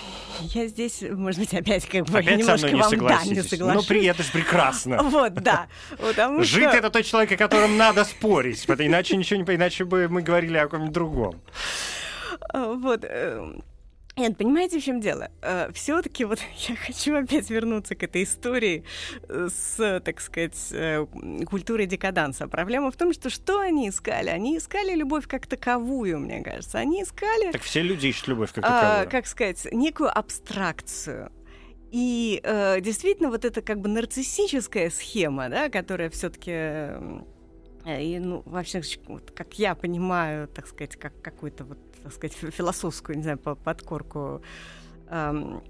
я 0.40 0.68
здесь, 0.68 1.02
может 1.02 1.40
быть, 1.40 1.54
опять 1.54 1.86
как 1.88 2.06
бы 2.06 2.20
Опять 2.20 2.36
со 2.36 2.38
немножко 2.38 2.68
мной 2.68 2.74
не 2.74 2.82
вам 2.82 2.90
да, 2.92 2.96
не 2.96 3.00
согласитесь. 3.36 3.50
соглашусь. 3.50 3.82
Ну, 3.84 3.88
при 3.88 4.06
это 4.06 4.24
же 4.24 4.32
прекрасно. 4.32 5.04
Вот, 5.04 5.34
да. 5.34 5.68
Потому 6.00 6.44
Жид 6.44 6.70
что- 6.70 6.78
это 6.78 6.90
тот 6.90 7.06
человек, 7.06 7.34
о 7.34 7.38
котором 7.38 7.78
надо 7.78 8.06
спорить, 8.06 8.66
иначе 8.86 9.18
ничего 9.18 9.42
не 9.42 9.56
иначе 9.56 9.84
бы 9.84 10.08
мы 10.08 10.22
говорили 10.22 10.58
о 10.58 10.68
ком-нибудь 10.68 10.94
другом. 10.94 11.42
А, 12.54 12.74
Вот. 12.74 13.04
Э, 14.22 14.28
Нет, 14.28 14.38
понимаете, 14.38 14.80
в 14.80 14.84
чем 14.84 15.00
дело? 15.00 15.30
Все-таки 15.74 16.26
вот 16.26 16.40
я 16.70 16.76
хочу 16.76 17.16
опять 17.16 17.50
вернуться 17.50 17.96
к 17.96 18.04
этой 18.04 18.24
истории 18.24 18.84
э, 19.28 19.50
с, 19.50 20.02
так 20.04 20.22
сказать, 20.22 20.70
э, 20.72 21.06
культурой 21.50 21.86
декаданса. 21.86 22.48
Проблема 22.48 22.92
в 22.92 22.98
том, 22.98 23.14
что 23.14 23.30
что 23.30 23.60
они 23.60 23.90
искали? 23.90 24.30
Они 24.30 24.58
искали 24.58 24.96
любовь 24.96 25.28
как 25.28 25.48
таковую, 25.48 26.20
мне 26.20 26.42
кажется. 26.42 26.80
Они 26.80 27.04
искали, 27.04 27.52
Так 27.52 27.62
все 27.62 27.82
люди 27.82 28.08
ищут 28.08 28.30
любовь 28.30 28.52
как 28.54 28.64
а, 28.66 28.70
таковую. 28.70 29.10
как 29.10 29.28
сказать, 29.28 29.68
некую 29.72 30.18
абстракцию. 30.18 31.32
И 31.92 32.40
э, 32.44 32.80
действительно, 32.80 33.30
вот 33.30 33.44
эта 33.44 33.62
как 33.62 33.82
бы 33.82 33.90
нарциссическая 33.90 34.90
схема, 34.90 35.50
да, 35.50 35.70
которая 35.70 36.10
все-таки, 36.10 36.52
и, 37.86 38.20
ну, 38.20 38.44
вообще, 38.46 38.82
вот, 39.08 39.32
как 39.32 39.60
я 39.60 39.76
понимаю, 39.76 40.48
так 40.48 40.68
сказать, 40.68 40.96
как 40.96 41.22
какую-то 41.22 41.66
вот, 41.66 41.80
так 42.04 42.14
сказать, 42.14 42.34
фи- 42.36 42.52
философскую, 42.52 43.18
не 43.18 43.24
знаю, 43.24 43.38
по- 43.38 43.56
подкорку 43.56 44.42
эм, 45.10 45.62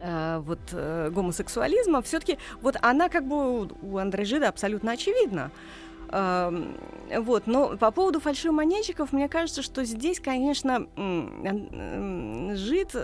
э, 0.00 0.38
вот 0.38 0.60
э, 0.72 1.10
гомосексуализма, 1.10 2.00
все-таки 2.02 2.38
вот 2.62 2.76
она 2.82 3.08
как 3.08 3.26
бы 3.26 3.66
у- 3.66 3.98
Андре 3.98 4.24
Жида 4.24 4.48
абсолютно 4.48 4.92
очевидна. 4.92 5.50
Эм, 6.10 6.76
Вот, 7.24 7.46
но 7.46 7.76
по 7.76 7.90
поводу 7.90 8.20
фальшивомонетчиков, 8.20 9.12
мне 9.12 9.28
кажется, 9.28 9.62
что 9.62 9.84
здесь, 9.84 10.20
конечно, 10.20 10.86
Жид 12.56 12.94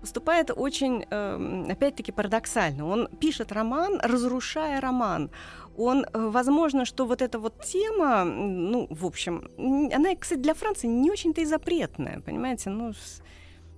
поступает 0.00 0.50
очень, 0.54 1.04
эм, 1.10 1.68
опять-таки, 1.70 2.12
парадоксально. 2.12 2.86
Он 2.86 3.08
пишет 3.20 3.52
роман, 3.52 4.00
разрушая 4.02 4.80
роман. 4.80 5.30
Он, 5.78 6.04
э, 6.04 6.08
возможно, 6.12 6.84
что 6.84 7.06
вот 7.06 7.22
эта 7.22 7.38
вот 7.38 7.60
тема, 7.64 8.24
ну, 8.24 8.88
в 8.90 9.06
общем, 9.06 9.48
она, 9.56 10.14
кстати, 10.16 10.40
для 10.40 10.54
Франции 10.54 10.88
не 10.88 11.10
очень-то 11.10 11.40
и 11.40 11.44
запретная, 11.44 12.20
понимаете? 12.20 12.70
Ну, 12.70 12.92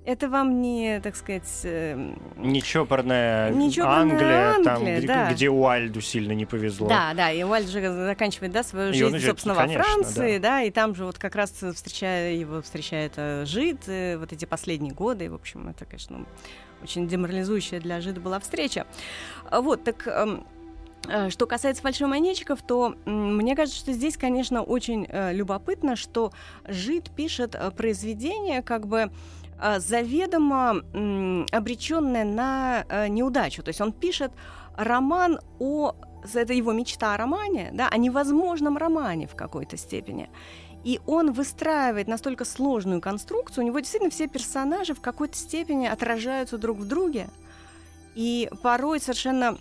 это 0.06 0.30
вам 0.30 0.62
не, 0.62 0.98
так 1.00 1.14
сказать, 1.14 1.60
эм, 1.64 2.18
Нечопорная 2.38 3.50
Нечопорная 3.50 4.54
Англия, 4.54 4.64
там, 4.64 4.76
Англия, 4.76 4.98
где, 4.98 5.06
да. 5.06 5.32
где 5.32 5.50
Уальду 5.50 6.00
сильно 6.00 6.32
не 6.32 6.46
повезло. 6.46 6.88
Да, 6.88 7.12
да, 7.14 7.30
и 7.30 7.42
Уальд 7.42 7.68
же 7.68 7.92
заканчивает, 7.92 8.52
да, 8.52 8.62
свою 8.62 8.90
И 8.90 8.92
жизнь, 8.94 9.04
уезжает, 9.04 9.32
собственно, 9.32 9.54
конечно, 9.54 9.78
во 9.78 9.84
Франции, 9.84 10.38
да. 10.38 10.48
да. 10.48 10.62
и 10.62 10.70
там 10.70 10.94
же 10.94 11.04
вот 11.04 11.18
как 11.18 11.34
раз 11.36 11.50
встречая 11.50 12.32
его, 12.32 12.62
встречает 12.62 13.12
э, 13.16 13.44
жид, 13.44 13.88
э, 13.88 14.16
вот 14.16 14.32
эти 14.32 14.46
последние 14.46 14.94
годы, 14.94 15.26
и, 15.26 15.28
в 15.28 15.34
общем, 15.34 15.68
это, 15.68 15.84
конечно, 15.84 16.24
очень 16.82 17.06
деморализующая 17.06 17.78
для 17.78 18.00
жида 18.00 18.20
была 18.20 18.40
встреча. 18.40 18.86
Вот, 19.50 19.84
так... 19.84 20.08
э, 21.08 21.30
Что 21.30 21.46
касается 21.46 21.82
фальшивомонетчиков, 21.82 22.62
то 22.62 22.94
мне 23.06 23.56
кажется, 23.56 23.78
что 23.78 23.92
здесь, 23.92 24.16
конечно, 24.16 24.62
очень 24.62 25.06
э, 25.08 25.32
любопытно, 25.32 25.96
что 25.96 26.32
Жид 26.66 27.10
пишет 27.10 27.54
э, 27.54 27.70
произведение 27.70 28.62
как 28.62 28.86
бы 28.86 29.10
заведомо 29.76 30.82
обреченное 31.52 32.24
на 32.24 33.08
неудачу. 33.08 33.62
То 33.62 33.68
есть 33.68 33.82
он 33.82 33.92
пишет 33.92 34.32
роман 34.74 35.38
о 35.58 35.94
это 36.34 36.54
его 36.54 36.72
мечта 36.72 37.14
о 37.14 37.16
романе, 37.18 37.70
да, 37.74 37.88
о 37.88 37.96
невозможном 37.98 38.78
романе 38.78 39.26
в 39.26 39.34
какой-то 39.34 39.76
степени. 39.76 40.30
И 40.82 41.00
он 41.06 41.32
выстраивает 41.32 42.08
настолько 42.08 42.44
сложную 42.44 43.00
конструкцию, 43.00 43.64
у 43.64 43.66
него 43.66 43.80
действительно 43.80 44.10
все 44.10 44.28
персонажи 44.28 44.94
в 44.94 45.00
какой-то 45.00 45.36
степени 45.36 45.86
отражаются 45.86 46.56
друг 46.56 46.78
в 46.78 46.86
друге. 46.86 47.28
И 48.14 48.50
порой 48.62 48.98
совершенно 49.00 49.58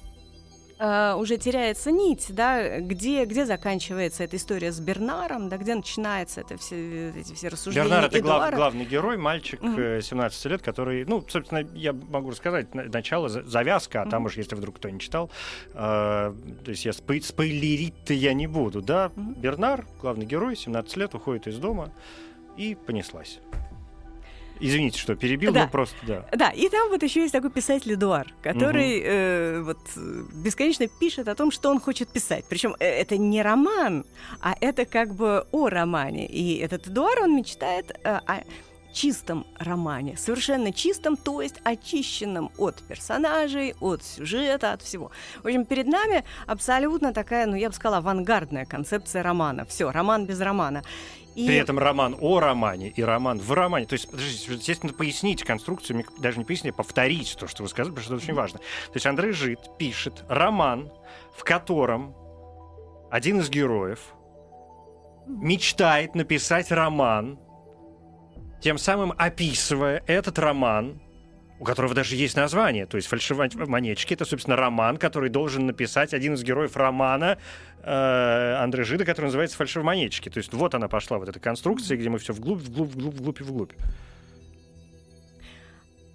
э, 0.80 1.14
уже 1.16 1.38
теряется 1.38 1.92
нить, 1.92 2.28
да, 2.30 2.80
где, 2.80 3.26
где 3.26 3.46
заканчивается 3.46 4.24
эта 4.24 4.38
история 4.38 4.72
с 4.72 4.80
Бернаром, 4.80 5.50
да, 5.50 5.58
где 5.58 5.76
начинается 5.76 6.42
это 6.42 6.58
все, 6.58 7.10
эти 7.10 7.34
все 7.34 7.50
рассуждения 7.50 7.86
Бернар 7.88 8.06
это 8.06 8.20
глав- 8.22 8.56
главный 8.56 8.86
герой, 8.86 9.18
мальчик 9.18 9.60
э, 9.62 10.02
17 10.02 10.46
лет, 10.46 10.62
который, 10.62 11.06
ну, 11.06 11.24
собственно, 11.28 11.68
я 11.74 11.94
могу 11.94 12.32
рассказать 12.32 12.74
на- 12.74 12.84
начало, 12.86 13.30
за- 13.30 13.44
завязка, 13.44 14.02
а 14.02 14.06
там 14.10 14.22
Мгм. 14.22 14.28
уж, 14.28 14.38
если 14.38 14.56
вдруг 14.56 14.78
кто 14.78 14.90
не 14.90 15.00
читал, 15.00 15.30
э, 15.74 15.76
то 15.76 16.72
есть 16.72 16.86
я 16.86 16.94
спой- 16.94 17.22
спойлерить-то 17.22 18.14
я 18.14 18.34
не 18.34 18.48
буду, 18.48 18.82
да. 18.82 19.12
Мгм. 19.16 19.34
Бернар, 19.36 19.86
главный 20.02 20.26
герой, 20.26 20.56
17 20.56 20.96
лет, 20.98 21.14
уходит 21.14 21.48
из 21.48 21.58
дома 21.58 21.92
и 22.58 22.76
понеслась. 22.76 23.40
Извините, 24.60 25.00
что 25.00 25.16
перебил, 25.16 25.54
Да. 25.54 25.66
ну 25.66 25.70
просто, 25.70 25.96
да. 26.04 26.26
Да, 26.36 26.50
и 26.50 26.68
там 26.70 26.90
вот 26.90 27.02
еще 27.04 27.22
есть 27.22 27.32
такой 27.32 27.50
писатель 27.50 27.94
Эдуар, 27.94 28.28
который 28.42 29.02
э, 29.04 29.62
вот 29.62 29.80
бесконечно 30.34 30.88
пишет 30.88 31.28
о 31.28 31.36
том, 31.36 31.52
что 31.52 31.70
он 31.70 31.80
хочет 31.80 32.10
писать. 32.10 32.46
Причем 32.50 32.76
э, 32.80 32.86
это 32.86 33.18
не 33.18 33.42
роман, 33.42 34.06
а 34.42 34.56
это 34.60 34.86
как 34.86 35.16
бы 35.16 35.46
о 35.52 35.70
романе. 35.70 36.28
И 36.28 36.58
этот 36.58 36.88
Эдуар, 36.88 37.20
он 37.22 37.36
мечтает 37.36 37.92
э, 38.04 38.20
о 38.26 38.44
чистом 38.94 39.46
романе, 39.58 40.18
совершенно 40.18 40.72
чистом, 40.72 41.18
то 41.18 41.42
есть 41.42 41.56
очищенном 41.64 42.52
от 42.58 42.82
персонажей, 42.84 43.76
от 43.80 44.04
сюжета, 44.04 44.74
от 44.74 44.82
всего. 44.82 45.12
В 45.42 45.46
общем, 45.46 45.66
перед 45.66 45.88
нами 45.88 46.24
абсолютно 46.48 47.14
такая, 47.14 47.46
ну, 47.46 47.56
я 47.56 47.70
бы 47.70 47.76
сказала, 47.76 47.98
авангардная 47.98 48.66
концепция 48.66 49.24
романа. 49.24 49.66
Все, 49.66 49.92
роман 49.92 50.26
без 50.26 50.40
романа. 50.40 50.84
И... 51.36 51.48
При 51.48 51.56
этом 51.56 51.80
роман 51.80 52.18
о 52.20 52.40
романе 52.40 52.90
и 52.90 53.04
роман 53.04 53.40
в 53.40 53.52
романе. 53.52 53.86
То 53.86 53.94
есть, 53.94 54.10
подождите, 54.10 54.56
здесь 54.56 54.84
надо 54.84 54.96
пояснить 54.96 55.44
конструкцию, 55.44 56.04
даже 56.20 56.38
не 56.38 56.46
пояснить, 56.46 56.74
а 56.74 56.78
повторить 56.78 57.38
то, 57.40 57.48
что 57.48 57.64
вы 57.64 57.70
сказали, 57.70 57.92
потому 57.94 58.06
что 58.06 58.16
это 58.16 58.24
очень 58.24 58.34
важно. 58.34 58.60
То 58.60 58.96
есть 58.96 59.06
Андрей 59.06 59.32
Жид 59.32 59.60
пишет 59.78 60.26
роман, 60.28 60.92
в 61.38 61.44
котором 61.44 62.16
один 63.12 63.40
из 63.40 63.50
героев 63.50 64.00
мечтает 65.28 66.16
написать 66.16 66.72
роман, 66.72 67.40
тем 68.62 68.78
самым 68.78 69.14
описывая 69.18 70.04
этот 70.08 70.38
роман, 70.40 71.00
у 71.60 71.64
которого 71.64 71.94
даже 71.94 72.16
есть 72.16 72.38
название, 72.38 72.86
то 72.86 72.96
есть 72.98 73.08
фальшивомонетчики, 73.10 74.14
это, 74.14 74.26
собственно, 74.26 74.56
роман, 74.56 74.98
который 74.98 75.30
должен 75.30 75.66
написать 75.66 76.14
один 76.14 76.36
из 76.36 76.44
героев 76.44 76.78
романа 76.78 77.38
э, 77.84 78.56
Андре 78.56 78.84
Жида, 78.84 79.04
который 79.04 79.26
называется 79.26 79.58
«Фальшивомонетчики». 79.58 80.30
То 80.30 80.38
есть 80.38 80.54
вот 80.54 80.74
она 80.74 80.88
пошла, 80.88 81.18
вот 81.18 81.28
эта 81.28 81.40
конструкция, 81.40 81.98
где 81.98 82.10
мы 82.10 82.18
все 82.18 82.34
вглубь, 82.34 82.62
вглубь, 82.62 82.92
вглубь, 82.92 83.14
вглубь 83.14 83.42
и 83.42 83.44
вглубь. 83.44 83.74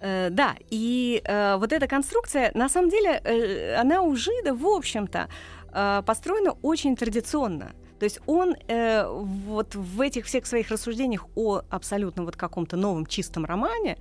Э, 0.01 0.29
да, 0.31 0.55
и 0.71 1.21
э, 1.23 1.57
вот 1.57 1.71
эта 1.71 1.87
конструкция, 1.87 2.51
на 2.55 2.67
самом 2.67 2.89
деле, 2.89 3.21
э, 3.23 3.75
она 3.75 4.01
у 4.01 4.15
Жида, 4.15 4.55
в 4.55 4.65
общем-то, 4.65 5.29
э, 5.73 6.03
построена 6.05 6.53
очень 6.63 6.95
традиционно. 6.95 7.73
То 7.99 8.03
есть 8.05 8.19
он 8.25 8.55
э, 8.67 9.07
вот 9.07 9.75
в 9.75 10.01
этих 10.01 10.25
всех 10.25 10.45
своих 10.45 10.69
рассуждениях 10.69 11.25
о 11.35 11.61
абсолютно 11.69 12.23
вот 12.23 12.35
каком-то 12.35 12.77
новом 12.77 13.05
чистом 13.05 13.45
романе, 13.45 13.97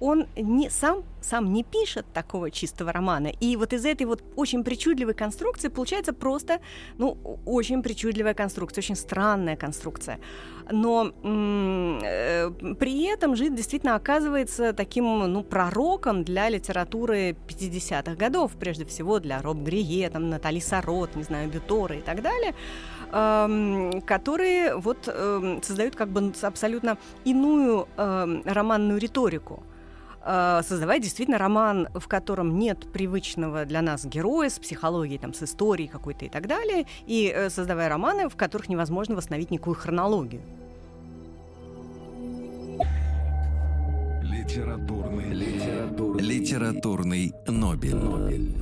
он 0.00 0.26
не, 0.36 0.70
сам, 0.70 1.02
сам 1.20 1.52
не 1.52 1.64
пишет 1.64 2.06
такого 2.12 2.50
чистого 2.50 2.92
романа. 2.92 3.28
И 3.40 3.56
вот 3.56 3.72
из 3.72 3.84
этой 3.84 4.06
вот 4.06 4.22
очень 4.36 4.62
причудливой 4.62 5.14
конструкции 5.14 5.68
получается 5.68 6.12
просто, 6.12 6.60
ну, 6.98 7.18
очень 7.44 7.82
причудливая 7.82 8.34
конструкция, 8.34 8.82
очень 8.82 8.96
странная 8.96 9.56
конструкция. 9.56 10.20
Но 10.70 11.12
э, 11.22 12.50
при 12.78 13.06
этом 13.06 13.34
Жид 13.34 13.54
действительно 13.54 13.96
оказывается 13.96 14.72
таким, 14.72 15.04
ну, 15.32 15.42
пророком 15.42 16.22
для 16.22 16.48
литературы 16.48 17.36
50-х 17.48 18.14
годов, 18.14 18.52
прежде 18.52 18.84
всего 18.84 19.18
для 19.18 19.42
Роб 19.42 19.58
Грие, 19.58 20.10
там, 20.10 20.28
Натали 20.28 20.60
Сарот, 20.60 21.16
не 21.16 21.24
знаю, 21.24 21.48
Бютора 21.48 21.96
и 21.96 22.02
так 22.02 22.22
далее 22.22 22.54
которые 23.10 24.76
вот 24.76 25.08
эм, 25.08 25.62
создают 25.62 25.96
как 25.96 26.08
бы 26.08 26.32
абсолютно 26.42 26.98
иную 27.24 27.88
эм, 27.96 28.42
романную 28.44 28.98
риторику 28.98 29.62
э, 30.24 30.60
создавая 30.62 30.98
действительно 30.98 31.38
роман, 31.38 31.88
в 31.94 32.06
котором 32.06 32.58
нет 32.58 32.92
привычного 32.92 33.64
для 33.64 33.82
нас 33.82 34.04
героя 34.04 34.50
с 34.50 34.58
психологией, 34.58 35.18
там, 35.18 35.32
с 35.32 35.42
историей 35.42 35.88
какой-то 35.88 36.26
и 36.26 36.28
так 36.28 36.46
далее, 36.46 36.86
и 37.06 37.32
э, 37.34 37.50
создавая 37.50 37.88
романы, 37.88 38.28
в 38.28 38.36
которых 38.36 38.68
невозможно 38.68 39.16
восстановить 39.16 39.50
никакую 39.50 39.74
хронологию. 39.74 40.42
Литературный, 44.22 45.32
литературный 45.88 46.18
Литературный 46.48 47.32
Нобель. 47.46 47.94
Нобель. 47.94 48.52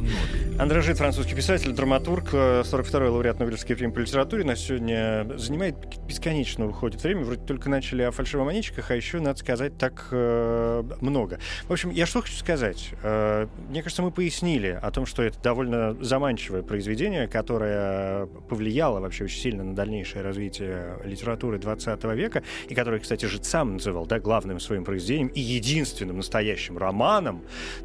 Андрей 0.59 0.81
Жит, 0.81 0.97
французский 0.97 1.35
писатель, 1.35 1.73
драматург, 1.73 2.33
42-й 2.33 3.09
лауреат 3.09 3.39
Нобелевской 3.39 3.77
премии 3.77 3.93
по 3.93 3.99
литературе, 3.99 4.45
нас 4.45 4.61
сегодня 4.61 5.27
занимает 5.37 5.77
бесконечно 6.07 6.67
уходит 6.67 7.03
время. 7.03 7.25
Вроде 7.25 7.43
только 7.43 7.69
начали 7.69 8.03
о 8.03 8.11
фальшивомонетчиках, 8.11 8.91
а 8.91 8.97
еще, 8.97 9.21
надо 9.21 9.39
сказать, 9.39 9.77
так 9.77 10.09
э, 10.13 10.83
много. 11.01 11.41
В 11.69 11.73
общем, 11.73 11.91
я 11.91 12.07
что 12.07 12.23
хочу 12.23 12.37
сказать. 12.37 12.91
Э, 13.03 13.49
мне 13.69 13.83
кажется, 13.83 14.03
мы 14.03 14.11
пояснили 14.11 14.79
о 14.81 14.91
том, 14.91 15.05
что 15.05 15.23
это 15.23 15.39
довольно 15.43 15.95
заманчивое 16.03 16.63
произведение, 16.63 17.29
которое 17.29 18.27
повлияло 18.49 19.01
вообще 19.01 19.25
очень 19.25 19.41
сильно 19.41 19.63
на 19.63 19.75
дальнейшее 19.75 20.23
развитие 20.23 20.99
литературы 21.05 21.59
20 21.59 22.03
века, 22.15 22.43
и 22.69 22.75
которое, 22.75 23.01
кстати, 23.01 23.27
Жит 23.27 23.45
сам 23.45 23.75
называл 23.75 24.07
да, 24.07 24.21
главным 24.21 24.59
своим 24.61 24.85
произведением 24.85 25.29
и 25.29 25.41
единственным 25.41 26.17
настоящим 26.17 26.79
романом, 26.79 27.16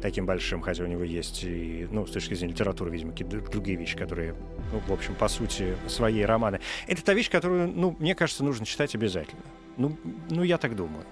таким 0.00 0.26
большим, 0.26 0.60
хотя 0.60 0.84
у 0.84 0.86
него 0.86 1.02
есть 1.02 1.44
и, 1.44 1.88
ну, 1.90 2.06
с 2.06 2.10
точки 2.10 2.34
зрения 2.34 2.52
литературы, 2.52 2.90
видимо, 2.90 3.12
какие-то 3.12 3.38
другие 3.50 3.76
вещи, 3.76 3.96
которые, 3.96 4.34
ну, 4.72 4.80
в 4.86 4.92
общем, 4.92 5.14
по 5.14 5.28
сути, 5.28 5.76
свои 5.88 6.22
романы. 6.22 6.60
Это 6.86 7.04
та 7.04 7.14
вещь, 7.14 7.30
которую, 7.30 7.68
ну, 7.68 7.96
мне 7.98 8.14
кажется, 8.14 8.44
нужно 8.44 8.66
читать 8.66 8.94
обязательно. 8.94 9.42
Ну, 9.76 9.96
ну 10.30 10.42
я 10.42 10.58
так 10.58 10.76
думаю. 10.76 11.04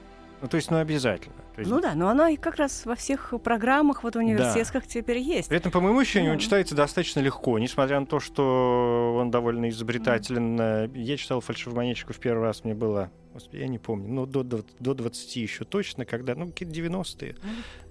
Ну, 0.43 0.49
то 0.49 0.57
есть, 0.57 0.71
ну, 0.71 0.79
обязательно. 0.79 1.35
То 1.55 1.61
есть... 1.61 1.71
Ну 1.71 1.81
да, 1.81 1.95
но 1.95 2.09
она 2.09 2.31
и 2.31 2.37
как 2.37 2.57
раз 2.57 2.87
во 2.87 2.95
всех 2.95 3.35
программах 3.43 4.03
вот 4.03 4.17
университетских 4.17 4.81
да. 4.81 4.87
теперь 4.89 5.19
есть. 5.19 5.49
При 5.49 5.59
этом, 5.59 5.71
по 5.71 5.81
моему 5.81 5.99
ощущению, 5.99 6.31
mm. 6.31 6.35
он 6.35 6.39
читается 6.39 6.75
достаточно 6.75 7.21
легко, 7.21 7.59
несмотря 7.59 8.01
на 8.01 8.07
то, 8.07 8.21
что 8.21 9.17
он 9.19 9.31
довольно 9.31 9.69
изобретателен. 9.69 10.59
Mm. 10.59 10.99
Я 10.99 11.17
читал 11.19 11.41
«Фальшивомонетчику» 11.41 12.15
в 12.15 12.19
первый 12.19 12.43
раз, 12.43 12.65
мне 12.65 12.75
было 12.75 13.11
я 13.53 13.69
не 13.69 13.79
помню, 13.79 14.09
ну, 14.09 14.27
до, 14.27 14.43
до, 14.43 14.65
до 14.79 14.95
20 14.95 15.37
еще 15.37 15.65
точно, 15.65 16.05
когда, 16.05 16.35
ну, 16.35 16.49
какие-то 16.49 16.75
90-е, 16.75 17.37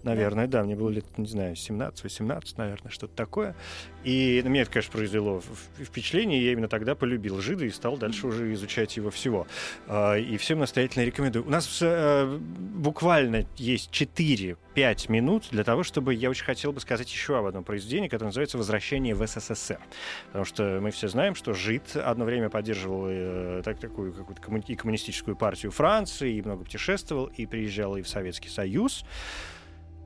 наверное, 0.04 0.48
да. 0.48 0.60
да, 0.60 0.66
мне 0.66 0.76
было 0.76 0.90
лет, 0.90 1.06
не 1.18 1.28
знаю, 1.28 1.56
17-18, 1.56 2.54
наверное, 2.58 2.92
что-то 2.92 3.16
такое. 3.16 3.56
И 4.04 4.42
на 4.44 4.50
меня 4.50 4.62
это, 4.64 4.72
конечно, 4.72 4.92
произвело 4.92 5.42
впечатление, 5.78 6.44
я 6.44 6.54
именно 6.54 6.68
тогда 6.68 6.96
полюбил 6.96 7.42
жида 7.42 7.66
и 7.66 7.70
стал 7.70 7.98
дальше 7.98 8.28
уже 8.28 8.54
изучать 8.54 8.96
его 8.98 9.10
всего. 9.10 9.48
А, 9.88 10.16
и 10.16 10.38
всем 10.38 10.60
настоятельно 10.60 11.04
рекомендую. 11.04 11.46
У 11.46 11.50
нас 11.50 11.80
э, 11.82 12.38
буквально 12.38 13.46
есть 13.58 13.92
4-5 13.92 15.12
минут 15.12 15.48
для 15.52 15.64
того, 15.64 15.84
чтобы 15.84 16.14
я 16.14 16.30
очень 16.30 16.46
хотел 16.46 16.72
бы 16.72 16.80
сказать 16.80 17.12
еще 17.12 17.38
об 17.38 17.46
одном 17.46 17.64
произведении, 17.64 18.08
которое 18.08 18.30
называется 18.30 18.58
«Возвращение 18.58 19.16
в 19.16 19.26
СССР». 19.26 19.80
Потому 20.28 20.46
что 20.46 20.80
мы 20.82 20.92
все 20.92 21.08
знаем, 21.08 21.36
что 21.36 21.54
жид 21.54 21.96
одно 21.96 22.26
время 22.26 22.50
поддерживал 22.50 23.06
э, 23.08 23.62
так, 23.64 23.80
такую 23.80 24.14
какую-то 24.14 24.42
коммунистическую 24.42 25.29
партию 25.36 25.72
Франции, 25.72 26.36
и 26.36 26.42
много 26.42 26.64
путешествовал, 26.64 27.26
и 27.28 27.46
приезжал 27.46 27.96
и 27.98 28.02
в 28.02 28.08
Советский 28.08 28.50
Союз. 28.50 29.06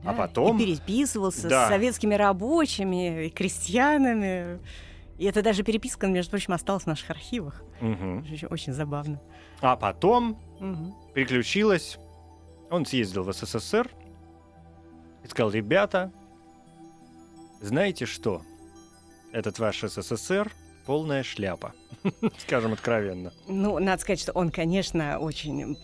А 0.04 0.12
потом... 0.12 0.58
И 0.58 0.66
переписывался 0.66 1.48
да. 1.48 1.66
с 1.66 1.68
советскими 1.68 2.14
рабочими 2.14 3.26
и 3.26 3.30
крестьянами. 3.30 4.60
И 5.18 5.24
это 5.24 5.42
даже 5.42 5.62
переписка, 5.62 6.06
между 6.06 6.30
прочим, 6.30 6.52
осталась 6.52 6.84
в 6.84 6.86
наших 6.86 7.10
архивах. 7.10 7.62
Угу. 7.80 8.24
Очень, 8.32 8.48
очень 8.48 8.72
забавно. 8.72 9.20
А 9.60 9.76
потом 9.76 10.38
угу. 10.60 10.94
приключилось... 11.14 11.98
Он 12.70 12.84
съездил 12.84 13.22
в 13.22 13.32
СССР 13.32 13.88
и 15.22 15.28
сказал, 15.28 15.52
ребята, 15.52 16.10
знаете 17.60 18.04
что? 18.04 18.42
Этот 19.32 19.58
ваш 19.58 19.80
СССР 19.82 20.50
полная 20.84 21.22
шляпа. 21.22 21.72
Скажем 22.38 22.72
откровенно. 22.72 23.32
Ну, 23.46 23.78
надо 23.78 24.00
сказать, 24.02 24.20
что 24.20 24.32
он, 24.32 24.50
конечно, 24.50 25.18
очень, 25.18 25.78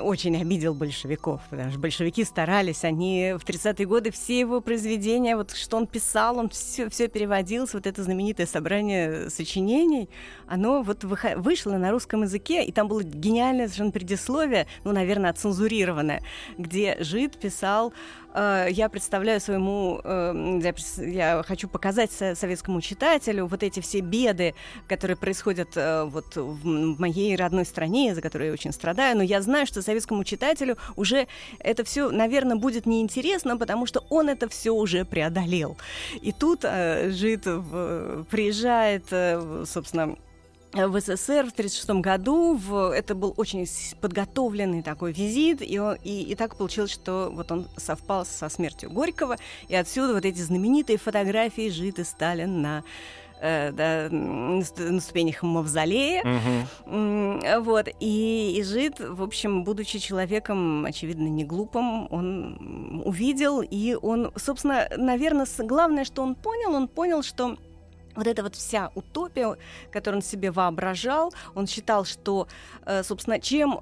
очень 0.00 0.40
обидел 0.40 0.74
большевиков, 0.74 1.40
потому 1.50 1.70
что 1.70 1.78
большевики 1.78 2.24
старались, 2.24 2.84
они 2.84 3.34
в 3.38 3.44
30-е 3.44 3.86
годы 3.86 4.10
все 4.10 4.40
его 4.40 4.60
произведения, 4.60 5.36
вот 5.36 5.52
что 5.52 5.76
он 5.76 5.86
писал, 5.86 6.38
он 6.38 6.48
все, 6.48 6.88
все 6.90 7.08
переводился, 7.08 7.76
вот 7.76 7.86
это 7.86 8.02
знаменитое 8.02 8.46
собрание 8.46 9.30
сочинений, 9.30 10.08
оно 10.46 10.82
вот 10.82 11.04
вышло 11.04 11.76
на 11.76 11.90
русском 11.90 12.22
языке, 12.22 12.64
и 12.64 12.72
там 12.72 12.88
было 12.88 13.02
гениальное 13.02 13.66
совершенно 13.66 13.92
предисловие, 13.92 14.66
ну, 14.84 14.92
наверное, 14.92 15.30
отцензурированное, 15.30 16.22
где 16.56 16.96
Жид 17.00 17.38
писал 17.38 17.92
э, 18.34 18.68
я 18.70 18.88
представляю 18.88 19.40
своему, 19.40 20.00
э, 20.02 20.60
я 20.98 21.42
хочу 21.42 21.68
показать 21.68 22.10
советскому 22.10 22.80
читателю 22.80 23.46
вот 23.46 23.62
эти 23.62 23.80
все 23.80 24.00
беды, 24.00 24.54
которые 24.86 25.16
происходят 25.16 25.37
происходят 25.38 25.76
э, 25.76 26.04
вот 26.04 26.36
в 26.36 27.00
моей 27.00 27.36
родной 27.36 27.64
стране, 27.64 28.14
за 28.14 28.20
которую 28.20 28.48
я 28.48 28.52
очень 28.52 28.72
страдаю, 28.72 29.16
но 29.16 29.22
я 29.22 29.40
знаю, 29.40 29.66
что 29.66 29.82
советскому 29.82 30.24
читателю 30.24 30.76
уже 30.96 31.28
это 31.60 31.84
все, 31.84 32.10
наверное, 32.10 32.56
будет 32.56 32.86
неинтересно, 32.86 33.56
потому 33.56 33.86
что 33.86 34.04
он 34.10 34.28
это 34.28 34.48
все 34.48 34.72
уже 34.72 35.04
преодолел. 35.04 35.76
И 36.22 36.32
тут 36.32 36.60
э, 36.64 37.10
Жид 37.10 37.46
в, 37.46 38.24
приезжает, 38.30 39.04
э, 39.10 39.64
собственно, 39.66 40.16
в 40.72 41.00
СССР 41.00 41.46
в 41.46 41.52
1936 41.52 41.90
году. 42.02 42.54
В, 42.56 42.92
это 42.92 43.14
был 43.14 43.32
очень 43.36 43.66
подготовленный 44.00 44.82
такой 44.82 45.12
визит, 45.12 45.62
и, 45.62 45.78
он, 45.78 45.96
и, 46.04 46.22
и 46.22 46.34
так 46.34 46.56
получилось, 46.56 46.90
что 46.90 47.30
вот 47.32 47.52
он 47.52 47.68
совпал 47.76 48.26
со 48.26 48.48
смертью 48.48 48.90
Горького, 48.90 49.36
и 49.68 49.76
отсюда 49.76 50.14
вот 50.14 50.24
эти 50.24 50.40
знаменитые 50.40 50.98
фотографии 50.98 51.70
Жид 51.70 52.00
и 52.00 52.04
Сталин 52.04 52.60
на 52.60 52.84
э, 53.40 53.72
да, 53.72 54.08
на 54.10 55.00
ступенях 55.00 55.42
мавзолея. 55.42 56.22
Угу. 56.22 57.62
Вот. 57.62 57.88
И, 58.00 58.56
и 58.58 58.62
Жид, 58.62 59.00
в 59.00 59.22
общем, 59.22 59.64
будучи 59.64 59.98
человеком, 59.98 60.84
очевидно, 60.84 61.28
не 61.28 61.44
глупым, 61.44 62.08
он 62.10 63.02
увидел, 63.04 63.60
и 63.62 63.96
он, 64.00 64.32
собственно, 64.36 64.88
наверное, 64.96 65.46
главное, 65.58 66.04
что 66.04 66.22
он 66.22 66.34
понял, 66.34 66.74
он 66.74 66.88
понял, 66.88 67.22
что 67.22 67.56
вот 68.18 68.26
эта 68.26 68.42
вот 68.42 68.54
вся 68.54 68.90
утопия, 68.94 69.56
которую 69.90 70.18
он 70.18 70.22
себе 70.22 70.50
воображал, 70.50 71.32
он 71.54 71.66
считал, 71.66 72.04
что, 72.04 72.48
э, 72.84 73.02
собственно, 73.02 73.40
чем 73.40 73.80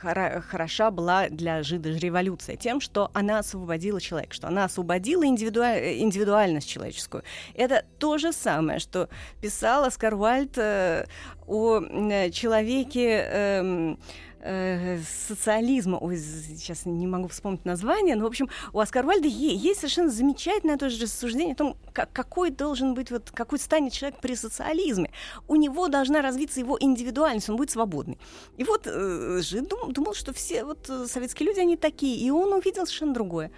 хороша 0.00 0.90
была 0.90 1.28
для 1.28 1.62
жида 1.62 1.90
революция? 1.90 2.56
Тем, 2.56 2.80
что 2.80 3.10
она 3.14 3.38
освободила 3.38 4.00
человека, 4.00 4.34
что 4.34 4.48
она 4.48 4.64
освободила 4.64 5.24
индивидуаль... 5.24 6.00
индивидуальность 6.00 6.68
человеческую. 6.68 7.22
Это 7.54 7.84
то 7.98 8.18
же 8.18 8.32
самое, 8.32 8.78
что 8.78 9.08
писал 9.40 9.84
Оскар 9.84 10.14
Уальд 10.14 10.56
э, 10.58 11.06
о 11.46 11.80
человеке... 12.30 13.96
Э, 14.42 14.98
социализма, 15.28 15.98
ой, 15.98 16.16
сейчас 16.16 16.86
не 16.86 17.06
могу 17.06 17.28
вспомнить 17.28 17.66
название, 17.66 18.16
но, 18.16 18.24
в 18.24 18.26
общем, 18.26 18.48
у 18.72 18.80
Оскара 18.80 19.06
Вальда 19.06 19.28
есть 19.28 19.80
совершенно 19.80 20.10
замечательное 20.10 20.78
тоже 20.78 21.02
рассуждение 21.02 21.52
о 21.52 21.56
том, 21.56 21.76
как, 21.92 22.10
какой 22.12 22.50
должен 22.50 22.94
быть, 22.94 23.10
вот, 23.10 23.30
какой 23.34 23.58
станет 23.58 23.92
человек 23.92 24.18
при 24.20 24.34
социализме. 24.34 25.10
У 25.46 25.56
него 25.56 25.88
должна 25.88 26.22
развиться 26.22 26.58
его 26.58 26.78
индивидуальность, 26.80 27.50
он 27.50 27.56
будет 27.56 27.70
свободный. 27.70 28.18
И 28.56 28.64
вот 28.64 28.86
э, 28.86 29.40
Жид 29.42 29.68
дум, 29.68 29.92
думал, 29.92 30.14
что 30.14 30.32
все 30.32 30.64
вот 30.64 30.88
э, 30.88 31.04
советские 31.06 31.48
люди, 31.48 31.60
они 31.60 31.76
такие, 31.76 32.16
и 32.16 32.30
он 32.30 32.54
увидел 32.54 32.86
совершенно 32.86 33.12
другое 33.12 33.50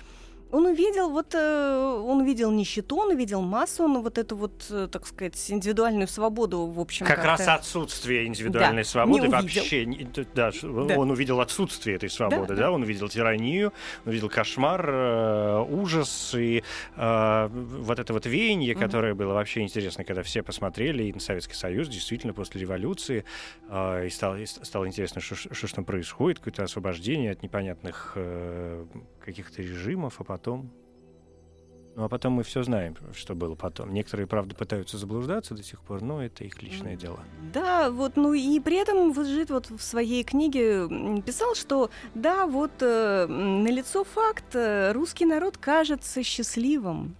он 0.52 0.66
увидел 0.66 1.08
вот 1.08 1.34
э, 1.34 2.02
он 2.04 2.20
увидел 2.20 2.50
нищету, 2.50 2.96
он 2.96 3.10
увидел 3.10 3.40
массу, 3.40 3.84
он 3.84 4.02
вот 4.02 4.18
эту 4.18 4.36
вот, 4.36 4.66
э, 4.70 4.86
так 4.92 5.06
сказать, 5.06 5.34
индивидуальную 5.50 6.06
свободу, 6.06 6.66
в 6.66 6.78
общем. 6.78 7.06
Как 7.06 7.24
раз 7.24 7.48
отсутствие 7.48 8.26
индивидуальной 8.26 8.82
да, 8.82 8.88
свободы 8.88 9.30
вообще, 9.30 9.86
да, 10.34 10.52
да, 10.62 10.98
он 10.98 11.10
увидел 11.10 11.40
отсутствие 11.40 11.96
этой 11.96 12.10
свободы, 12.10 12.48
да, 12.48 12.54
да? 12.54 12.60
да? 12.64 12.72
он 12.72 12.82
увидел 12.82 13.08
тиранию, 13.08 13.72
он 14.04 14.10
увидел 14.10 14.28
кошмар, 14.28 14.86
э, 14.86 15.64
ужас 15.70 16.34
и 16.34 16.62
э, 16.96 17.48
вот 17.48 17.98
это 17.98 18.12
вот 18.12 18.26
веяние, 18.26 18.74
которое 18.74 19.14
было 19.14 19.32
вообще 19.32 19.62
интересно, 19.62 20.04
когда 20.04 20.22
все 20.22 20.42
посмотрели 20.42 21.04
и 21.04 21.12
на 21.14 21.20
Советский 21.20 21.54
Союз, 21.54 21.88
действительно 21.88 22.34
после 22.34 22.60
революции, 22.60 23.24
э, 23.70 24.06
и 24.06 24.10
стало, 24.10 24.38
и 24.38 24.44
стало 24.44 24.86
интересно, 24.86 25.22
что, 25.22 25.34
что, 25.34 25.66
что 25.66 25.82
происходит, 25.82 26.40
какое-то 26.40 26.64
освобождение 26.64 27.32
от 27.32 27.42
непонятных 27.42 28.12
э, 28.16 28.84
каких-то 29.22 29.62
режимов, 29.62 30.20
а 30.20 30.24
потом... 30.24 30.70
Ну, 31.94 32.04
а 32.04 32.08
потом 32.08 32.32
мы 32.32 32.42
все 32.42 32.62
знаем, 32.62 32.96
что 33.14 33.34
было 33.34 33.54
потом. 33.54 33.92
Некоторые, 33.92 34.26
правда, 34.26 34.54
пытаются 34.54 34.96
заблуждаться 34.96 35.54
до 35.54 35.62
сих 35.62 35.82
пор, 35.82 36.00
но 36.00 36.24
это 36.24 36.42
их 36.42 36.62
личное 36.62 36.96
дело. 36.96 37.20
Да, 37.52 37.90
вот, 37.90 38.16
ну 38.16 38.32
и 38.32 38.60
при 38.60 38.76
этом 38.76 39.12
Выжит 39.12 39.50
вот 39.50 39.68
в 39.68 39.82
своей 39.82 40.24
книге 40.24 40.88
писал, 41.20 41.54
что 41.54 41.90
да, 42.14 42.46
вот 42.46 42.70
э, 42.80 43.26
налицо 43.26 44.04
факт, 44.04 44.54
э, 44.54 44.92
русский 44.92 45.26
народ 45.26 45.58
кажется 45.58 46.22
счастливым. 46.22 47.14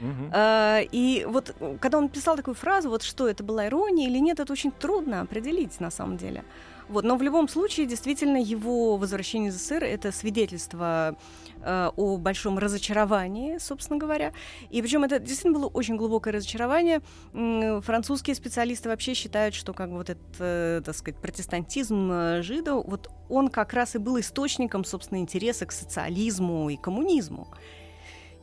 Uh-huh. 0.00 0.30
А, 0.32 0.80
и 0.90 1.26
вот 1.28 1.54
когда 1.80 1.98
он 1.98 2.08
писал 2.08 2.36
такую 2.36 2.54
фразу, 2.54 2.88
вот 2.88 3.02
что 3.02 3.28
это 3.28 3.44
была 3.44 3.66
ирония 3.66 4.08
или 4.08 4.18
нет, 4.18 4.40
это 4.40 4.52
очень 4.52 4.72
трудно 4.72 5.20
определить 5.20 5.80
на 5.80 5.90
самом 5.90 6.16
деле. 6.16 6.44
Вот, 6.88 7.04
но 7.04 7.16
в 7.16 7.22
любом 7.22 7.48
случае, 7.48 7.86
действительно, 7.86 8.36
его 8.36 8.96
возвращение 8.96 9.50
из 9.50 9.56
СССР 9.56 9.84
это 9.84 10.12
свидетельство 10.12 11.16
э, 11.64 11.90
о 11.96 12.16
большом 12.18 12.58
разочаровании, 12.58 13.58
собственно 13.58 13.98
говоря. 13.98 14.32
И 14.70 14.82
причем 14.82 15.04
это 15.04 15.18
действительно 15.18 15.58
было 15.58 15.68
очень 15.68 15.96
глубокое 15.96 16.34
разочарование. 16.34 17.00
Французские 17.32 18.36
специалисты 18.36 18.88
вообще 18.88 19.14
считают, 19.14 19.54
что 19.54 19.72
как 19.72 19.90
бы 19.90 19.96
вот 19.96 20.10
этот, 20.10 20.36
э, 20.38 20.82
так 20.84 20.94
сказать, 20.94 21.20
протестантизм 21.20 22.10
э, 22.12 22.42
жидов, 22.42 22.84
вот 22.86 23.10
он 23.28 23.48
как 23.48 23.72
раз 23.72 23.94
и 23.94 23.98
был 23.98 24.20
источником, 24.20 24.84
собственно, 24.84 25.18
интереса 25.18 25.66
к 25.66 25.72
социализму 25.72 26.68
и 26.70 26.76
коммунизму. 26.76 27.48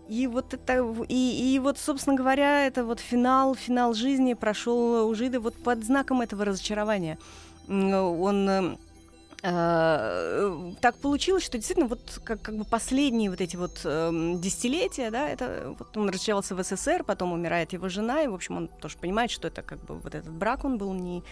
И 0.09 0.27
вот 0.27 0.53
это, 0.53 0.85
и, 1.07 1.55
и 1.55 1.59
вот, 1.59 1.77
собственно 1.77 2.17
говоря, 2.17 2.65
это 2.65 2.83
вот 2.83 2.99
финал, 2.99 3.55
финал 3.55 3.93
жизни 3.93 4.33
прошел 4.33 5.07
у 5.07 5.15
Жида 5.15 5.39
вот 5.39 5.55
под 5.55 5.85
знаком 5.85 6.19
этого 6.19 6.43
разочарования. 6.43 7.17
Он 7.69 8.49
э, 8.49 8.77
так 9.41 10.95
получилось, 11.01 11.43
что 11.43 11.57
действительно 11.57 11.87
вот 11.87 12.21
как, 12.23 12.43
как 12.43 12.55
бы 12.57 12.63
последние 12.63 13.31
вот 13.31 13.41
эти 13.41 13.55
вот 13.55 13.81
э, 13.83 14.11
десятилетия, 14.35 15.09
да, 15.09 15.27
это 15.27 15.75
вот 15.79 15.97
он 15.97 16.09
разочаровался 16.09 16.55
в 16.55 16.63
СССР, 16.63 17.03
потом 17.03 17.33
умирает 17.33 17.73
его 17.73 17.89
жена, 17.89 18.21
и, 18.21 18.27
в 18.27 18.35
общем, 18.35 18.57
он 18.57 18.67
тоже 18.67 18.99
понимает, 18.99 19.31
что 19.31 19.47
это 19.47 19.63
как 19.63 19.83
бы 19.83 19.95
вот 19.95 20.13
этот 20.13 20.31
брак, 20.31 20.63
он 20.63 20.77
был 20.77 20.93
не 20.93 21.23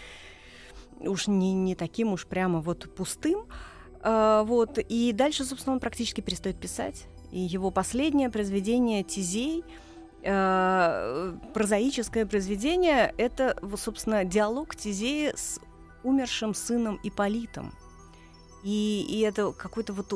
уж 0.98 1.28
не, 1.28 1.52
не 1.52 1.74
таким 1.74 2.12
уж 2.12 2.26
прямо 2.26 2.60
вот 2.60 2.92
пустым. 2.94 3.46
Э, 4.02 4.42
вот, 4.44 4.78
и 4.78 5.12
дальше, 5.12 5.44
собственно, 5.44 5.74
он 5.74 5.80
практически 5.80 6.20
перестает 6.20 6.58
писать. 6.58 7.06
И 7.30 7.38
его 7.38 7.70
последнее 7.70 8.28
произведение 8.28 9.04
«Тизей», 9.04 9.62
э, 10.22 11.34
прозаическое 11.54 12.26
произведение, 12.26 13.14
это, 13.18 13.56
собственно, 13.76 14.24
диалог 14.24 14.74
Тизея 14.74 15.34
с 15.36 15.60
умершим 16.02 16.54
сыном 16.54 16.98
Иполитом. 17.04 17.72
И, 18.62 19.06
и 19.08 19.20
это 19.20 19.52
какое-то 19.52 19.92
вот 19.92 20.08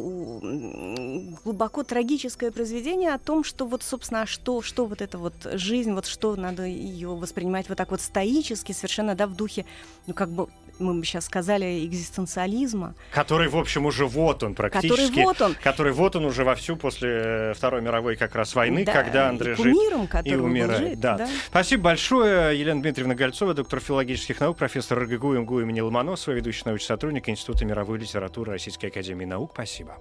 глубоко 1.45 1.83
трагическое 1.83 2.51
произведение 2.51 3.15
о 3.15 3.19
том, 3.19 3.43
что 3.43 3.67
вот, 3.67 3.83
собственно, 3.83 4.23
а 4.23 4.27
что, 4.27 4.61
что 4.61 4.87
вот 4.87 5.01
эта 5.01 5.17
вот 5.17 5.35
жизнь, 5.55 5.93
вот 5.93 6.07
что 6.07 6.37
надо 6.37 6.65
ее 6.65 7.09
воспринимать 7.09 7.69
вот 7.69 7.79
так 7.79 7.91
вот 7.91 8.01
стоически, 8.01 8.73
совершенно, 8.73 9.15
да, 9.15 9.27
в 9.27 9.35
духе, 9.35 9.65
ну, 10.07 10.15
как 10.15 10.29
бы 10.29 10.49
мы 10.79 10.95
бы 10.95 11.05
сейчас 11.05 11.27
сказали, 11.27 11.85
экзистенциализма. 11.87 12.95
Который, 13.13 13.49
в 13.49 13.57
общем, 13.57 13.87
уже 13.87 14.07
вот 14.07 14.43
он 14.43 14.55
практически. 14.55 15.09
Который 15.09 15.25
вот 15.25 15.41
он. 15.41 15.57
Который 15.63 15.93
вот 15.93 16.17
он 16.17 16.25
уже 16.25 16.45
вовсю 16.45 16.77
после 16.77 17.11
э, 17.11 17.55
Второй 17.55 17.83
мировой 17.83 18.17
как 18.17 18.35
раз 18.35 18.55
войны, 18.55 18.85
да, 18.85 18.93
когда 18.93 19.29
Андрей 19.29 19.55
жив 19.55 19.77
и 20.25 20.35
умирает. 20.35 20.79
Жит, 20.79 21.01
да. 21.01 21.19
Да. 21.19 21.29
Спасибо 21.47 21.85
большое. 21.85 22.59
Елена 22.59 22.83
Дмитриевна 22.83 23.15
Гольцова, 23.15 23.55
доктор 23.55 23.81
филологических 23.81 24.41
наук, 24.41 24.57
профессор 24.57 24.99
РГГУ 25.01 25.35
МГУ 25.39 25.61
имени 25.61 25.81
Ломоносова, 25.81 26.35
ведущий 26.35 26.63
научный 26.65 26.87
сотрудник 26.87 27.29
Института 27.29 27.65
мировой 27.65 27.99
литературы 27.99 28.53
Российской 28.53 28.87
Академии 28.87 29.25
Наук. 29.25 29.53
Спасибо. 29.55 29.97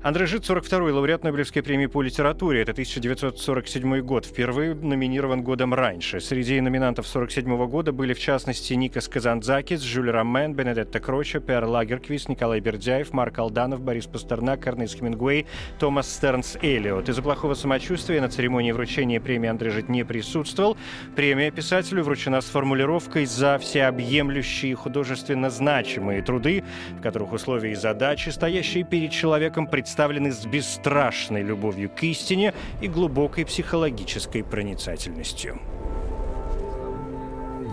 Андрей 0.00 0.26
Жит, 0.26 0.48
42-й 0.48 0.92
лауреат 0.92 1.24
Нобелевской 1.24 1.60
премии 1.60 1.86
по 1.86 2.02
литературе. 2.02 2.62
Это 2.62 2.70
1947 2.70 4.00
год. 4.02 4.26
Впервые 4.26 4.76
номинирован 4.76 5.42
годом 5.42 5.74
раньше. 5.74 6.20
Среди 6.20 6.60
номинантов 6.60 7.08
47 7.08 7.66
года 7.66 7.90
были, 7.90 8.14
в 8.14 8.20
частности, 8.20 8.74
Никас 8.74 9.08
Казанзакис, 9.08 9.80
Жюль 9.80 10.12
Ромен, 10.12 10.54
Бенедетта 10.54 11.00
Кроча, 11.00 11.40
Пер 11.40 11.64
Лагерквист, 11.64 12.28
Николай 12.28 12.60
Бердяев, 12.60 13.12
Марк 13.12 13.40
Алданов, 13.40 13.80
Борис 13.80 14.06
Пастернак, 14.06 14.68
Эрнест 14.68 15.00
Хемингуэй, 15.00 15.46
Томас 15.80 16.08
Стернс 16.08 16.56
Эллиот. 16.62 17.08
Из-за 17.08 17.20
плохого 17.20 17.54
самочувствия 17.54 18.20
на 18.20 18.28
церемонии 18.28 18.70
вручения 18.70 19.20
премии 19.20 19.48
Андрей 19.48 19.72
Жит 19.72 19.88
не 19.88 20.04
присутствовал. 20.04 20.76
Премия 21.16 21.50
писателю 21.50 22.04
вручена 22.04 22.40
с 22.40 22.44
формулировкой 22.44 23.26
«за 23.26 23.58
всеобъемлющие 23.58 24.76
художественно 24.76 25.50
значимые 25.50 26.22
труды, 26.22 26.62
в 26.96 27.02
которых 27.02 27.32
условия 27.32 27.72
и 27.72 27.74
задачи, 27.74 28.28
стоящие 28.28 28.84
перед 28.84 29.10
человеком, 29.10 29.66
представлены 29.66 29.87
представлены 29.88 30.32
с 30.32 30.44
бесстрашной 30.44 31.42
любовью 31.42 31.88
к 31.88 32.02
истине 32.02 32.52
и 32.82 32.88
глубокой 32.88 33.46
психологической 33.46 34.44
проницательностью. 34.44 35.58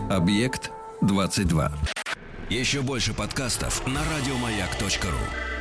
Объект 0.08 0.72
22. 1.02 1.72
Еще 2.48 2.80
больше 2.80 3.12
подкастов 3.12 3.86
на 3.86 4.00
радиомаяк.ру. 4.00 5.55